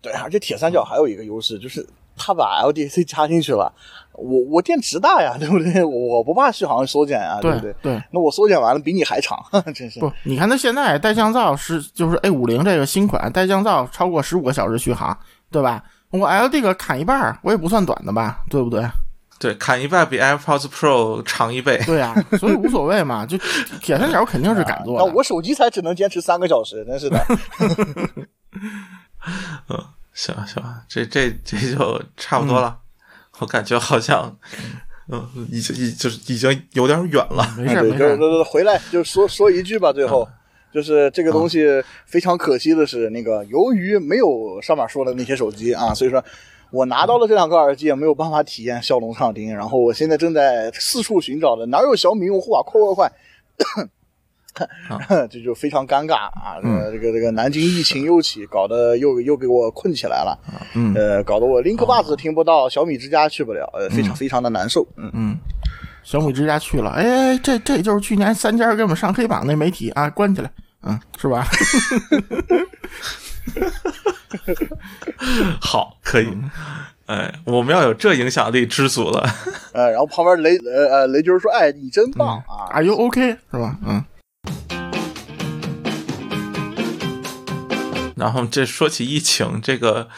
[0.00, 1.84] 对，而且铁三角还有一个优势，就是
[2.16, 3.74] 它把 LDC 加进去了，
[4.12, 5.82] 我我电池大呀，对不对？
[5.82, 7.74] 我不怕续航缩减啊，对不对？
[7.82, 9.36] 对，那我缩减完了比你还长，
[9.74, 9.98] 真是。
[9.98, 15.18] 不，你看它现在带降噪是就是 A 五零这个新款带降噪超过十五个小时续航，
[15.50, 15.82] 对吧？
[16.10, 18.86] 我 LD 个砍一半，我也不算短的吧，对不对？
[19.42, 21.82] 对，砍一半比 AirPods Pro 长一倍。
[21.84, 23.36] 对呀、所以无所谓嘛，就
[23.80, 25.04] 铁三角肯定是敢做的。
[25.04, 27.18] 那 我手机才只能坚持三个小时，真是的。
[29.68, 29.84] 嗯
[30.14, 32.78] 行吧行吧，这这这就差不多了。
[33.40, 34.36] 我感觉好像，
[35.08, 37.52] 嗯，已经已就是已经有点远了。
[37.58, 40.28] 没事，没事，回来就说说一句吧，最后。
[40.72, 41.66] 就是这个东西
[42.06, 46.24] 非常可惜的是，那个由于没有上面说的那些手机啊，所以说
[46.72, 49.54] 我拿到了这两个耳机也没有办法体验骁龙畅听。
[49.54, 52.62] 然后我现在正在四处寻找的，哪有小米用户啊？
[52.64, 53.12] 快快快！
[55.30, 56.60] 这就非常尴尬啊！
[56.62, 60.38] 这个这个这个南京疫情又起，搞得又又给我困起来了，
[60.74, 64.86] 嗯呃，搞得我 Link Buds 听不到，小米之家去不了，呃，非常非常的难受。
[64.96, 65.38] 嗯，嗯，
[66.02, 70.50] 小米之家去了，哎，这这就是去年三家给我们上黑榜那媒体啊，关起来，
[70.82, 71.46] 嗯，是吧？
[75.60, 76.28] 好，可以。
[77.06, 79.26] 哎，我们要有这影响力，知足了。
[79.72, 83.30] 呃， 然后旁边雷呃呃雷军说：“哎，你真棒啊！” Are you OK？
[83.50, 83.78] 是吧？
[83.86, 84.04] 嗯
[88.14, 90.08] 然后这说起疫情，这个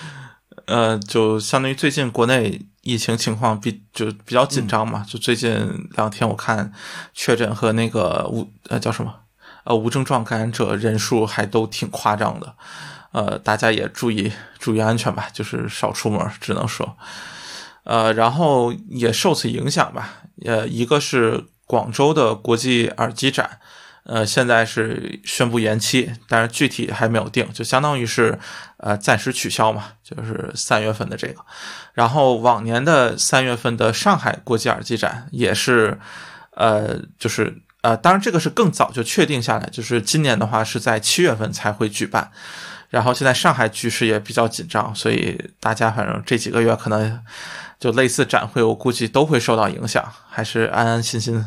[0.67, 5.07] 呃，就相当于最近国内疫情情况比就比较紧张嘛。
[5.09, 6.71] 就最近两天我看
[7.15, 9.15] 确诊和那个无呃叫什么
[9.65, 12.55] 呃无症状感染者人数还都挺夸张的。
[13.15, 16.97] 呃，大家也注意注意安全吧，就是少出门，只能说。
[17.85, 20.23] 呃，然后也受此影响吧。
[20.45, 23.61] 呃，一个是广州的国际耳机展，
[24.03, 28.37] 呃，现在是宣布延期，但是具体还没有定，就相当于是
[28.79, 31.37] 呃暂时取消嘛，就是三月份的这个。
[31.93, 36.01] 然后往年的三月份的上海国际耳机展也是，
[36.57, 42.33] 呃，就是呃，当然这个是更早就确定下来，就是今年的话是在七月份才会举办。
[42.95, 47.21] 然后现在上海局势也比较紧张，所以大家反正这几个月可能
[47.77, 51.45] 就类似展会，我估计都会受到影响，还是安安心心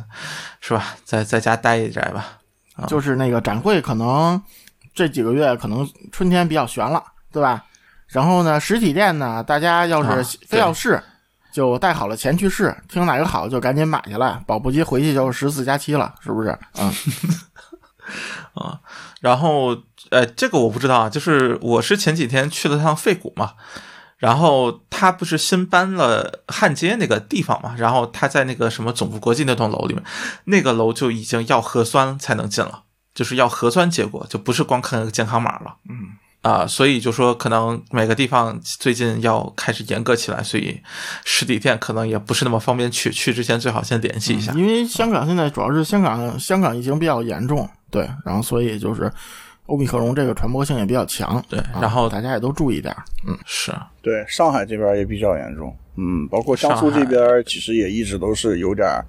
[0.60, 2.40] 是吧，在在家待一待吧。
[2.90, 4.42] 就是那个展会可能
[4.94, 7.64] 这几个月可能春天比较悬了，对吧？
[8.08, 11.02] 然后呢，实体店呢，大家要啊是非要试，
[11.54, 16.50] 就带好了钱去试，听哪个好就赶紧买下来，保不齐回去就十四加七了，是不是？
[16.78, 16.92] 嗯，
[18.54, 18.82] 啊，
[19.22, 19.74] 然后
[20.10, 23.54] 呃，这个我不知道啊，就是我是前几天去了趟费谷嘛，
[24.18, 30.04] 然后他不是新搬了汉街那个地方嘛，然后他在那个什么总部国际那栋楼里面，
[30.46, 32.84] 那个楼就已经要核酸才能进了，
[33.14, 35.76] 就是要核酸结果，就不是光看那个健康码了。
[35.90, 36.18] 嗯。
[36.44, 40.80] 啊、所以就说可能每个地方最近要开始严格起来，所以
[41.26, 44.54] 实体店可能也不是那么方便去，去之前最好先联系一下。
[44.54, 49.12] 因为香港现在主要是香港，香港疫情比较严重，对，然后所以就是
[49.68, 59.06] 欧米克戎这个传播性也比较强，对啊然后大家也都注意点儿，嗯，是，对，上海这边也比较严重，嗯，包括江苏这边其实也一直都是有点儿，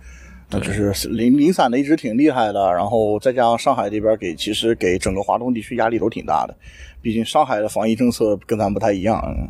[0.51, 6.55] 呃就是零零散的一直挺厉害的，然后再加上上海这边给其实给整个华东地区压力都挺大的，
[7.01, 9.49] 毕竟上海的防疫政策跟咱不太一样，嗯。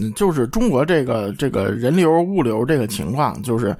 [0.00, 3.76] 嗯就是中国这个这个人流物流这个情况，就是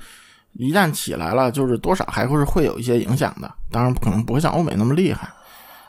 [0.53, 5.29] 一旦起来了，就是多少还会是会有一些影响的，当然不可能不会像欧美那么厉害，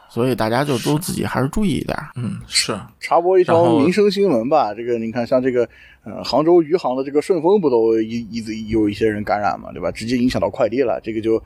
[0.09, 5.67] 所以大家就都自己还是注意一点儿，嗯，是，插播一条民生新闻吧，这个你看，像这个
[6.03, 9.91] 呃杭州余杭的这个顺丰不都一一直有一些人感染嘛，对吧？
[9.91, 11.41] 直接影响到快递了，这个就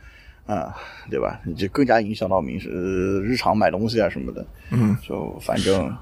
[0.46, 0.76] 啊、
[1.10, 1.40] 对吧？
[1.58, 4.46] 就更加影响到民生、呃日常买东西啊什么的。
[4.72, 5.94] 嗯，就反正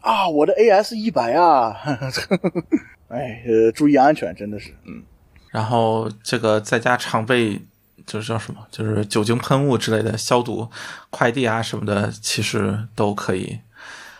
[0.00, 1.76] 啊，我的 AS 一百啊，
[3.08, 5.02] 哎，呃，注意安全，真的是，嗯，
[5.50, 7.60] 然后这个在家常备
[8.06, 10.70] 就是叫什么，就是酒精喷雾之类的消毒
[11.10, 13.58] 快递啊什么的，其实都可以，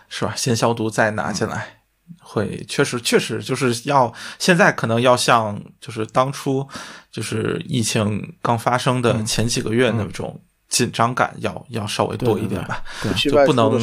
[0.09, 0.35] 是吧？
[0.37, 1.83] 先消毒再拿进来，
[2.21, 6.67] 会确实确实就是要现在可能要像就是当初
[7.13, 12.83] 就是疫情刚发生的前几个月那种紧张感要要稍微多一点吧，
[13.17, 13.81] 就不能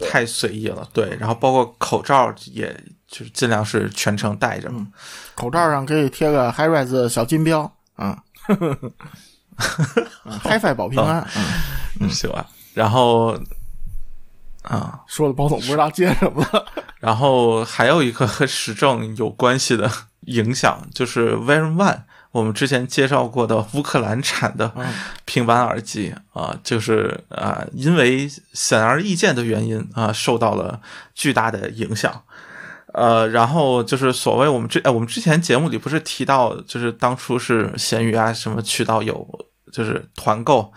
[0.00, 0.88] 太随意了。
[0.94, 2.74] 对，然后包括口罩也
[3.06, 4.72] 就是尽量是全程戴着。
[5.34, 8.92] 口罩上可以贴个 HiRes 小金标，啊、嗯。
[10.44, 11.44] HiFi 保平安，嗯，
[12.00, 12.46] 嗯，行吧。
[12.74, 13.38] 然后，
[14.62, 16.66] 啊，说的包总不知道接什么了。
[17.00, 19.90] 然后还有一个和时政有关系的
[20.26, 24.72] 影响，就是 Veron One，我们之前介绍过的乌克兰产的
[25.24, 30.80] 平板耳机啊，就是啊，因为显而易见的原因啊，受到了
[31.14, 32.22] 巨大的影响。
[32.94, 39.26] 呃，然后就是所谓我们之哎，我们之前节目里不是提到，就是当初是闲鱼啊什么渠道有
[39.72, 40.70] 就是团购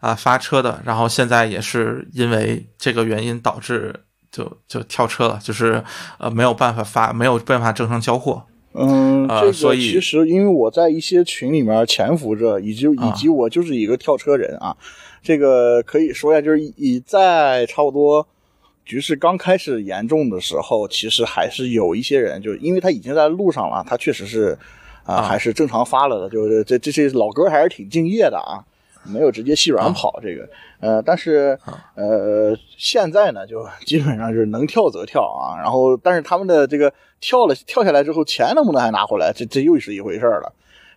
[0.00, 3.92] 啊发车的，然后现在也是因为这个原因导致
[4.30, 5.82] 就就跳车了，就是
[6.18, 8.44] 呃没有办法发，没有办法正常交货。
[8.74, 14.76] 嗯，这个呃所以其实因为我在一些群里面潜伏着，以及啊以及我就是一个跳车人啊，
[15.22, 18.26] 这个可以说一下，就是以在差不多
[18.84, 24.58] 局势刚开始严重的时候，其实还是有一些人，就是因为他已经在路上了，他确实是
[25.04, 28.64] 啊、啊还是正常发了的，就是这这这老哥还是挺敬业的啊。
[29.04, 30.48] 没有直接细软跑这个，
[30.78, 31.58] 呃，但是
[31.96, 40.52] 呃，现在呢，就 基本上是能跳则跳啊，然后但是他们的这个跳了跳下来之后，钱能不能还拿回来，这这又是一回事儿了。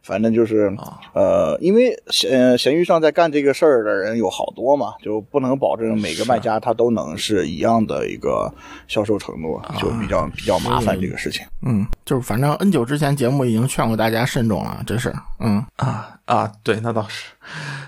[0.06, 0.72] 反正就是
[1.14, 8.54] 呃，因为闲闲鱼上在干这个事儿的人有好多嘛，就不能保证每个卖家他都能是一样的一个
[8.88, 11.44] 销售程度，就比较比较麻烦这个事情。
[11.66, 15.66] 嗯，就是反正 N 九之前节目已经劝过大家慎重了，这是嗯。
[15.78, 17.32] 啊啊，对，那倒是，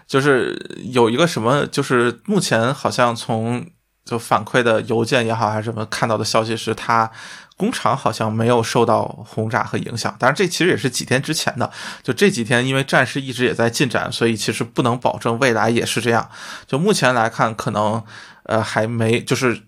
[0.05, 0.55] 就是
[0.91, 3.65] 有一个什么，就是目前好像从
[4.05, 7.09] 就反馈的邮件也好，还是什么看到的消息是，它
[7.57, 10.15] 工厂好像没有受到轰炸和影响。
[10.17, 11.69] 当然，这其实也是几天之前的，
[12.01, 16.29] 就这几天因为战事一直也在进展，所以其实不能保证未来也是这样。
[16.65, 18.01] 就目前来看，可能
[18.43, 19.63] 呃还没就是。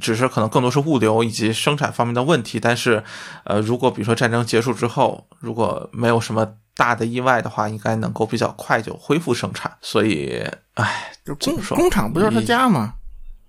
[0.00, 3.04] 只是可能更多是物流以及生产方面的问题，但是，
[3.44, 9.70] 呃，如果比如说战争结束之后，如果没有什么大的意外的话，应该能够比较快就恢复生产。
[9.82, 10.42] 所以，
[10.76, 12.94] 唉，就工工厂不就是他家吗？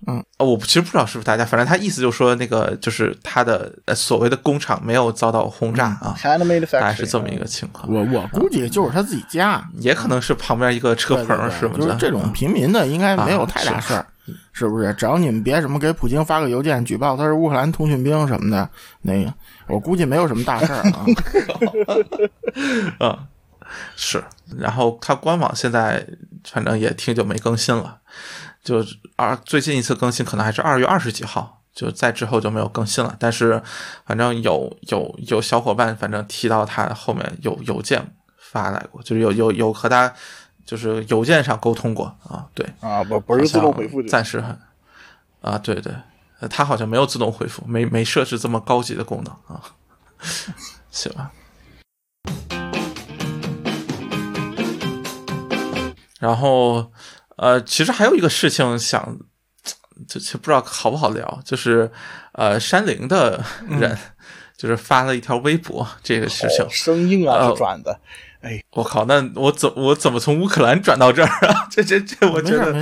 [0.06, 6.16] 呃我其实不知道是不是大家，反正他意思就是说那个就是他的呃所谓的工厂没有遭到轰炸啊
[6.72, 7.92] 大概是这么一个情况。
[7.92, 14.06] 我我估计就是他自己家，也可能是旁边一个车棚什么的，就是这种平民的应该没有啊太大事儿，
[14.52, 14.94] 是不是？
[14.94, 18.70] 只要你们别什么给普京发个邮件举报他是乌克兰通讯兵什么的，
[19.02, 19.34] 那个
[19.68, 21.06] 我估计没有什么大事儿啊。
[23.00, 23.18] 嗯，
[23.96, 24.24] 是。
[24.58, 26.06] 然后他官网现在
[26.44, 27.98] 反正也挺久没更新了，
[28.66, 28.84] 就
[29.16, 33.16] 二最近一次更新可能还是二月二十几号，就在之后就没有更新了。
[33.20, 33.62] 但是
[34.08, 40.12] 反正有有有小伙伴反正提到他后面有邮件发来过，就是有有有和他
[40.66, 44.60] 就是邮件上沟通过啊，对，啊，不不是自动回复的，暂时很
[45.42, 45.94] 啊，对对，
[46.40, 49.62] 呃它好像没有自动回复，没没设置这么高级的功能啊，
[50.90, 51.32] 行吧。
[56.20, 56.92] 然后，
[57.38, 59.18] 呃，其实还有一个事情想，
[60.08, 61.92] 就就不知道好不好聊，就是
[62.34, 63.98] 呃，山林的人、
[64.58, 67.82] 就是发了一条微博，这个事情哦，生硬啊，转
[68.50, 71.68] 的，我靠，那我怎我怎么从乌克兰转到这儿啊？
[71.72, 72.74] 这这这，我觉得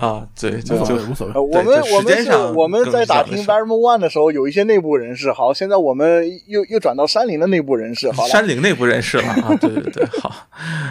[0.00, 1.32] 啊，对，就就无所谓。
[1.34, 1.42] 呃，。
[1.42, 10.32] 我们我们是我们在打听像的是 Variable One 的时候，有一些内部人士，好，现在我们又又转到山林的内部人士，好了，山林内部人士了啊， 对对对，好，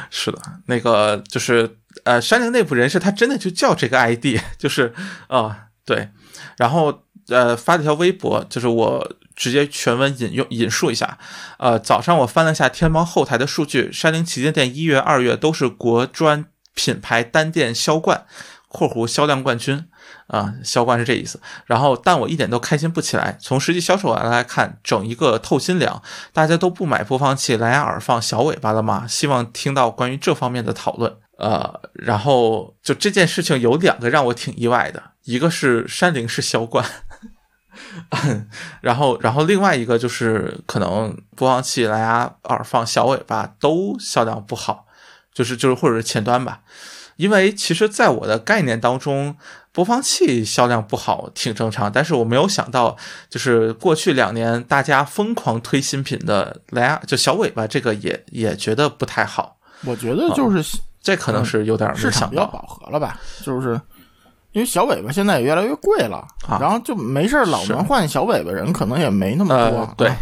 [0.10, 4.94] 是的，那个就是呃，山林内部人士他真的就叫这个 ID，就是
[5.28, 6.10] 啊、对，
[6.58, 11.18] 然后呃发了条微博，就是我直接全文引用引述一下，
[11.58, 18.26] 呃，早上我翻了一下天猫后台的数据，山林旗舰店一月、二月都是国专品牌单店销冠
[18.68, 19.86] （括弧销量冠军）。
[20.28, 21.40] 啊，销冠是这意思。
[21.66, 23.36] 然后，但我一点都开心不起来。
[23.42, 29.08] 从实际销售额来看，整一个透心凉，大家都不买播放器、蓝牙耳放、小尾巴了吗？
[29.08, 31.16] 希望听到关于这方面的讨论。
[31.40, 36.86] 呃，然后就这件事情有两个让我挺意外的，一个是山林是销冠，
[38.82, 44.86] 然后然后另外一个就是可能播放器、蓝牙耳放、小尾巴都销量不好，
[45.34, 46.62] 就是就是或者是前端吧。
[47.18, 49.36] 因为其实，在我的概念当中，
[49.74, 52.96] 播放器销量不好挺正常，但是我没有想到，
[53.30, 62.30] 就是过去两年大家疯狂推新品的蓝牙就小尾巴这个也也觉得不太好，我觉得就是这可能是有点没市场想到。
[62.30, 63.80] 比较饱和了吧，就是
[64.52, 70.18] 因为小尾巴现在也越来越贵了，啊然后就没事儿老能换小尾巴人可能也没那么多，呃，对啊，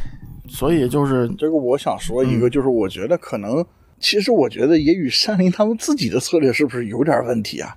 [0.50, 3.66] 所以就是这个我想说一嗯个，就是我觉得可能，
[4.00, 7.76] 其实我觉得也与山林他们自己的策略是不是有点问题啊？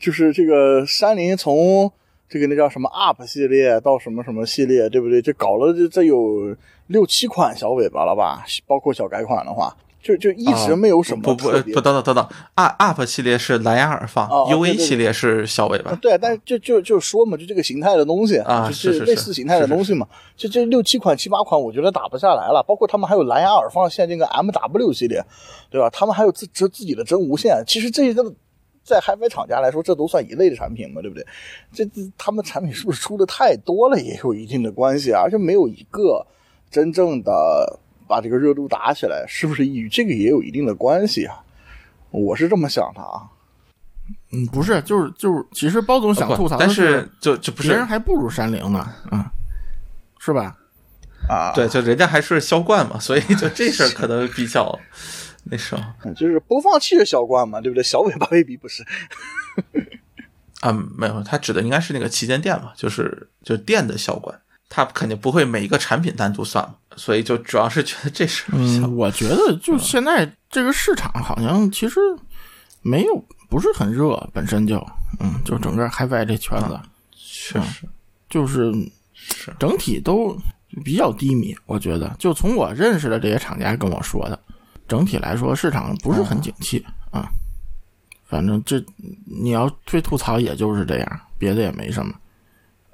[0.00, 1.90] 就是这个山林从
[2.28, 5.22] 这个那叫什么 UP 系列到什么什么系列，对不对？
[5.22, 6.54] 这搞了这这有
[6.88, 8.44] 六七款小尾巴了吧？
[8.66, 22.64] 包括小改款的话，就就一直没有什么啊不不不，等等等等，up up 系列是蓝牙耳放哦哦对，UA 对对系列是小尾巴啊，对，但是就就就说嘛，就这个形态的东西啊就是类似形态的东西嘛，就这六七款、七八款，我觉得打不下来了。
[22.66, 25.22] 包括他们还有蓝牙耳放现在这个 MW 系列，
[25.70, 25.90] 对吧？
[25.90, 28.32] 他们还有自自自己的真无线，其实这些都
[28.84, 31.26] 在海外厂家来说，这都算一类的产品嘛，对不对？
[31.72, 36.24] 这这他们产品是不是出的太多了，也有一定的关系啊，而且没有一个
[36.70, 37.78] 真正的
[38.08, 41.36] 把这个热度打起来，是不是与这个也有一定的关系啊？
[42.10, 43.28] 我是这么想的啊。
[44.32, 49.22] 嗯不是就是就是，其实包总想吐槽的但是就就不别人还不如山灵呢，嗯，
[50.18, 50.56] 是吧？
[51.28, 54.78] 啊，对，就人家还是销冠嘛， 所以就这事儿可能比较
[55.44, 57.82] 那什么嗯 就是播放器是销冠嘛，对不对？
[57.82, 58.82] 小尾巴未必不是。
[60.60, 64.40] 啊，没有，他指的应该是那个旗舰店嘛，就是就是店的销冠，
[64.70, 72.00] 他肯定不会每一个产品单独算嘛，所以就主要是觉得这事嗯，我觉得就现在这个市场好像其实
[72.82, 74.76] 没有不是很热，本身就
[75.20, 76.78] 嗯，就整个 HiFi 这圈子。
[77.12, 77.88] 确实。
[78.28, 78.70] 就是
[79.14, 79.54] 是。
[79.58, 80.36] 整体都
[80.84, 82.14] 比较低迷，我觉得。
[82.18, 84.38] 就从我认识的这些厂家跟我说的，
[84.86, 87.30] 整体来说市场不是很景气啊。
[88.26, 88.84] 反正这
[89.24, 92.12] 你要推吐槽也就是这样，别的也没什么。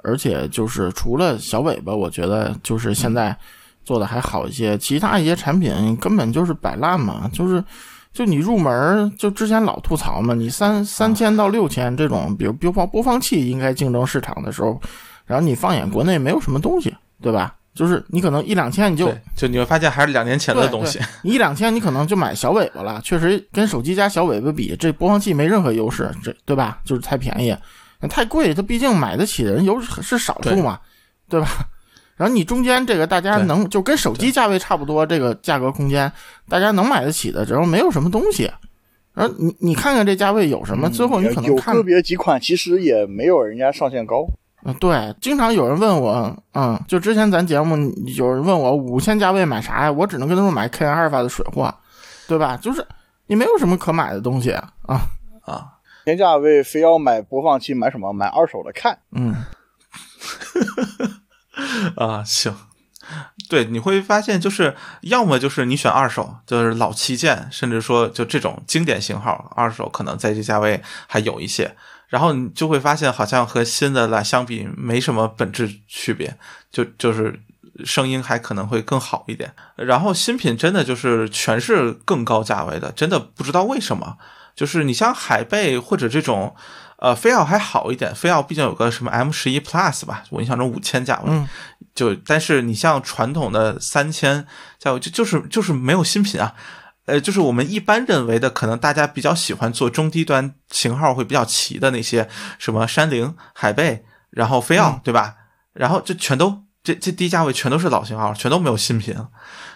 [0.04, 3.36] 而且就是除了小尾巴，我觉得就是现在
[3.84, 7.62] 做的还好一些，其他一些产品根本就是摆烂嘛，就是
[8.12, 14.80] 就你入门儿就之前老吐槽嘛，你三三千到六千这种，比如播放播放器应该竞争市场的时候，
[15.26, 17.54] 然后你放眼国内没有什么东西，对吧？
[17.74, 26.78] 就是你可能一两千你就，就你会发现还是两年前的东西，你一两千你可能就买小尾巴了，确实跟手机加小尾巴比，这播放器没任何优势，这对吧？
[26.84, 27.52] 就是太便宜，
[28.08, 30.78] 太贵，它毕竟买得起的人有是少数嘛，
[31.28, 31.48] 对吧？
[32.16, 36.10] 然后你中间这个大家能就跟手机价位差不多，这个价格空间
[36.48, 38.50] 大家能买得起的，然后没有什么东西，
[39.12, 44.26] 然后你你看看这价位有什么，最后你可能看有个别几款其实也没有人家上限高。
[44.66, 47.76] 嗯，对，经常有人问我，嗯，就之前咱节目
[48.16, 49.92] 有人问我五千价位买啥呀？
[49.92, 51.74] 我只能跟他们买 K 阿尔法的水货，
[52.26, 52.56] 对吧？
[52.56, 52.82] 就是
[53.26, 54.72] 你没有什么可买的东西啊。
[55.42, 55.66] 啊，
[56.06, 58.10] 天价位非要买播放器，买什么？
[58.14, 58.98] 买二手的看。
[59.12, 59.34] 嗯，
[61.96, 62.54] 啊，行，
[63.48, 71.76] 对，你会发现就是要么就是你选二手，就是老旗舰，甚至说就这种经典型号，二手可能在这价位还有一些，
[72.08, 76.36] 然后你就会发现好像和新的来相比没什么本质区别，
[76.72, 77.40] 就就是
[77.84, 79.54] 声音还可能会更好一点。
[79.76, 84.16] 然后新品真的就是全是更高价位的，真的不知道为什么，
[84.56, 86.56] 就是你像海贝或者这种。
[87.04, 91.46] 呃，飞奥还好一点，飞奥毕竟有个什么 M 十一 Plus 吧，我印象中五千价位，嗯
[91.94, 94.46] 就但是你像传统的三千
[94.78, 96.54] 价位，就就是就是没有新品啊。
[97.04, 102.26] 呃，就是我们一般认为的，可能大家比较喜欢做中低端型号会比较齐的那些，
[102.58, 105.34] 什么山灵、海贝，然后飞奥，嗯对吧？
[105.74, 109.14] 然后这全都这这低价位全都是老型号，全都没有新品，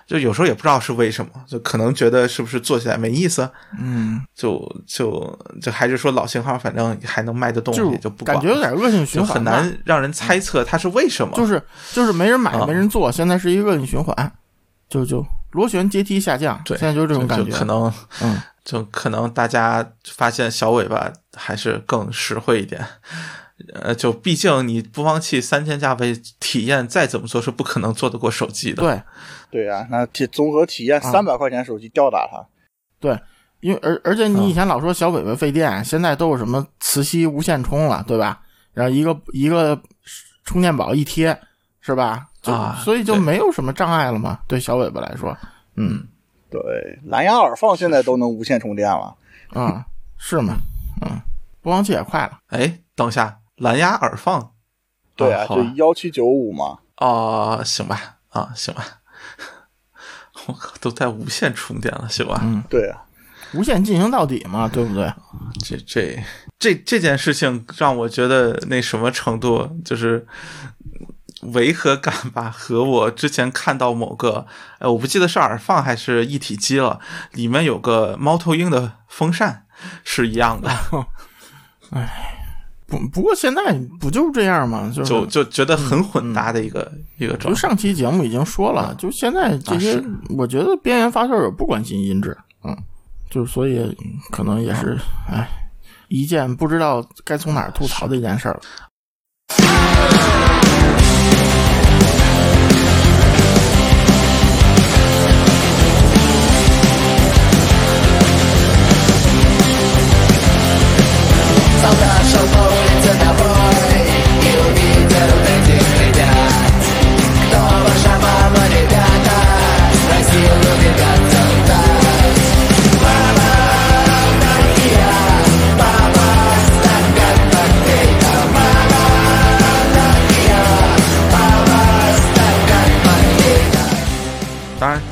[0.08, 3.48] 就有时候也不知道是为什么，就可能觉得是不是做起来没意思，
[3.78, 11.36] 嗯，就就就还是说老型号反正还能卖得动，就也就不管感觉有点恶性循环，很难让人猜测它是为什么。
[11.36, 14.32] 就是就是没人买啊没人做，现在是一个恶性循环，
[14.88, 17.92] 就就螺旋阶梯下降，对现在就是这种感觉，就可能
[18.22, 22.82] 嗯，就可能大家发现小尾巴还是更实惠一点。
[23.74, 28.82] 呃，就毕竟你播放器三千价位体验再怎么做是不可能做得过手机的。
[28.82, 29.02] 对，
[29.50, 32.44] 对啊，那体综合体验啊三百块钱手机吊打它。
[33.00, 33.18] 对
[33.60, 38.40] 因为而而且嗯你以前老说小尾巴费电，现在都有什么磁吸无线充了，对吧？
[38.72, 39.80] 然后一个一个
[40.44, 41.36] 充电宝一贴，
[41.80, 42.28] 是吧？
[42.40, 45.36] 就、啊所以就没有什么障碍了嘛，对小尾巴来说，
[45.74, 46.06] 嗯
[46.48, 46.60] 对，
[47.04, 49.14] 蓝牙耳放现在都能无线充电了。
[49.48, 49.84] 啊，
[50.16, 50.54] 是吗？
[51.02, 51.20] 嗯，
[51.60, 54.52] 播放器也快了，哎，等一下，蓝牙耳放。
[55.14, 56.78] 对啊，就幺七九五嘛。
[56.98, 58.84] 哦，行吧，啊，行吧。
[60.46, 62.40] 我靠，都带无线充电了，行吧？
[62.42, 63.02] 嗯，对啊，
[63.54, 65.12] 无线进行到底嘛，对不对？
[65.60, 66.24] 这这
[66.58, 70.26] 这这件事情让我觉得那什么程度，就是
[71.42, 74.46] 违和感吧，和我之前看到某个，
[74.78, 77.00] 呃，我不记得是耳放还是一体机了，
[77.32, 79.66] 里面有个猫头鹰的风扇
[80.04, 80.70] 是一样的，
[82.90, 84.90] 不不过现在不就是这样吗？
[84.94, 87.48] 就是就就觉得很混搭的一个、一个状态。
[87.50, 92.34] 就上期节目已经说了，就现在这些，啊我觉得边缘发烧友不关心音质，
[92.64, 92.74] 嗯，
[93.28, 93.94] 就所以
[94.30, 94.98] 可能也是，
[95.30, 95.46] 哎，
[96.08, 98.58] 一件不知道该从哪儿吐槽的一件事儿。
[111.80, 111.94] 当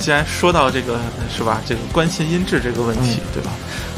[0.07, 1.01] 既然说到这个
[1.37, 3.51] 是吧，这个关心音质这个问题，对吧？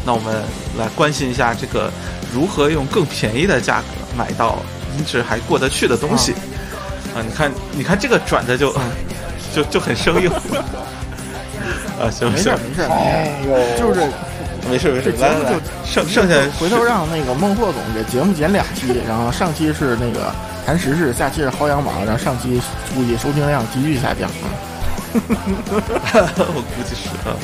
[0.07, 0.43] 那我们
[0.79, 1.93] 来关心一下这个
[2.33, 3.87] 如何用更便宜的价格
[4.17, 4.59] 买到
[4.97, 6.33] 音质还过得去的东西
[7.15, 7.21] 啊！
[7.23, 8.75] 你看，你看这个转的就
[9.55, 10.31] 就就很生硬
[12.01, 12.09] 啊！
[12.11, 14.01] 行行没事儿，没事儿，哎呦， 就是
[14.71, 20.35] 没事没事，这节就，剩剩下回头让那个孟获总给节目剪两期，然后上期是那个
[20.65, 22.59] 谈时事，下期是薅羊毛，然后上期
[22.95, 24.49] 估计收听量急剧下降啊。
[25.15, 27.37] 我估计是啊。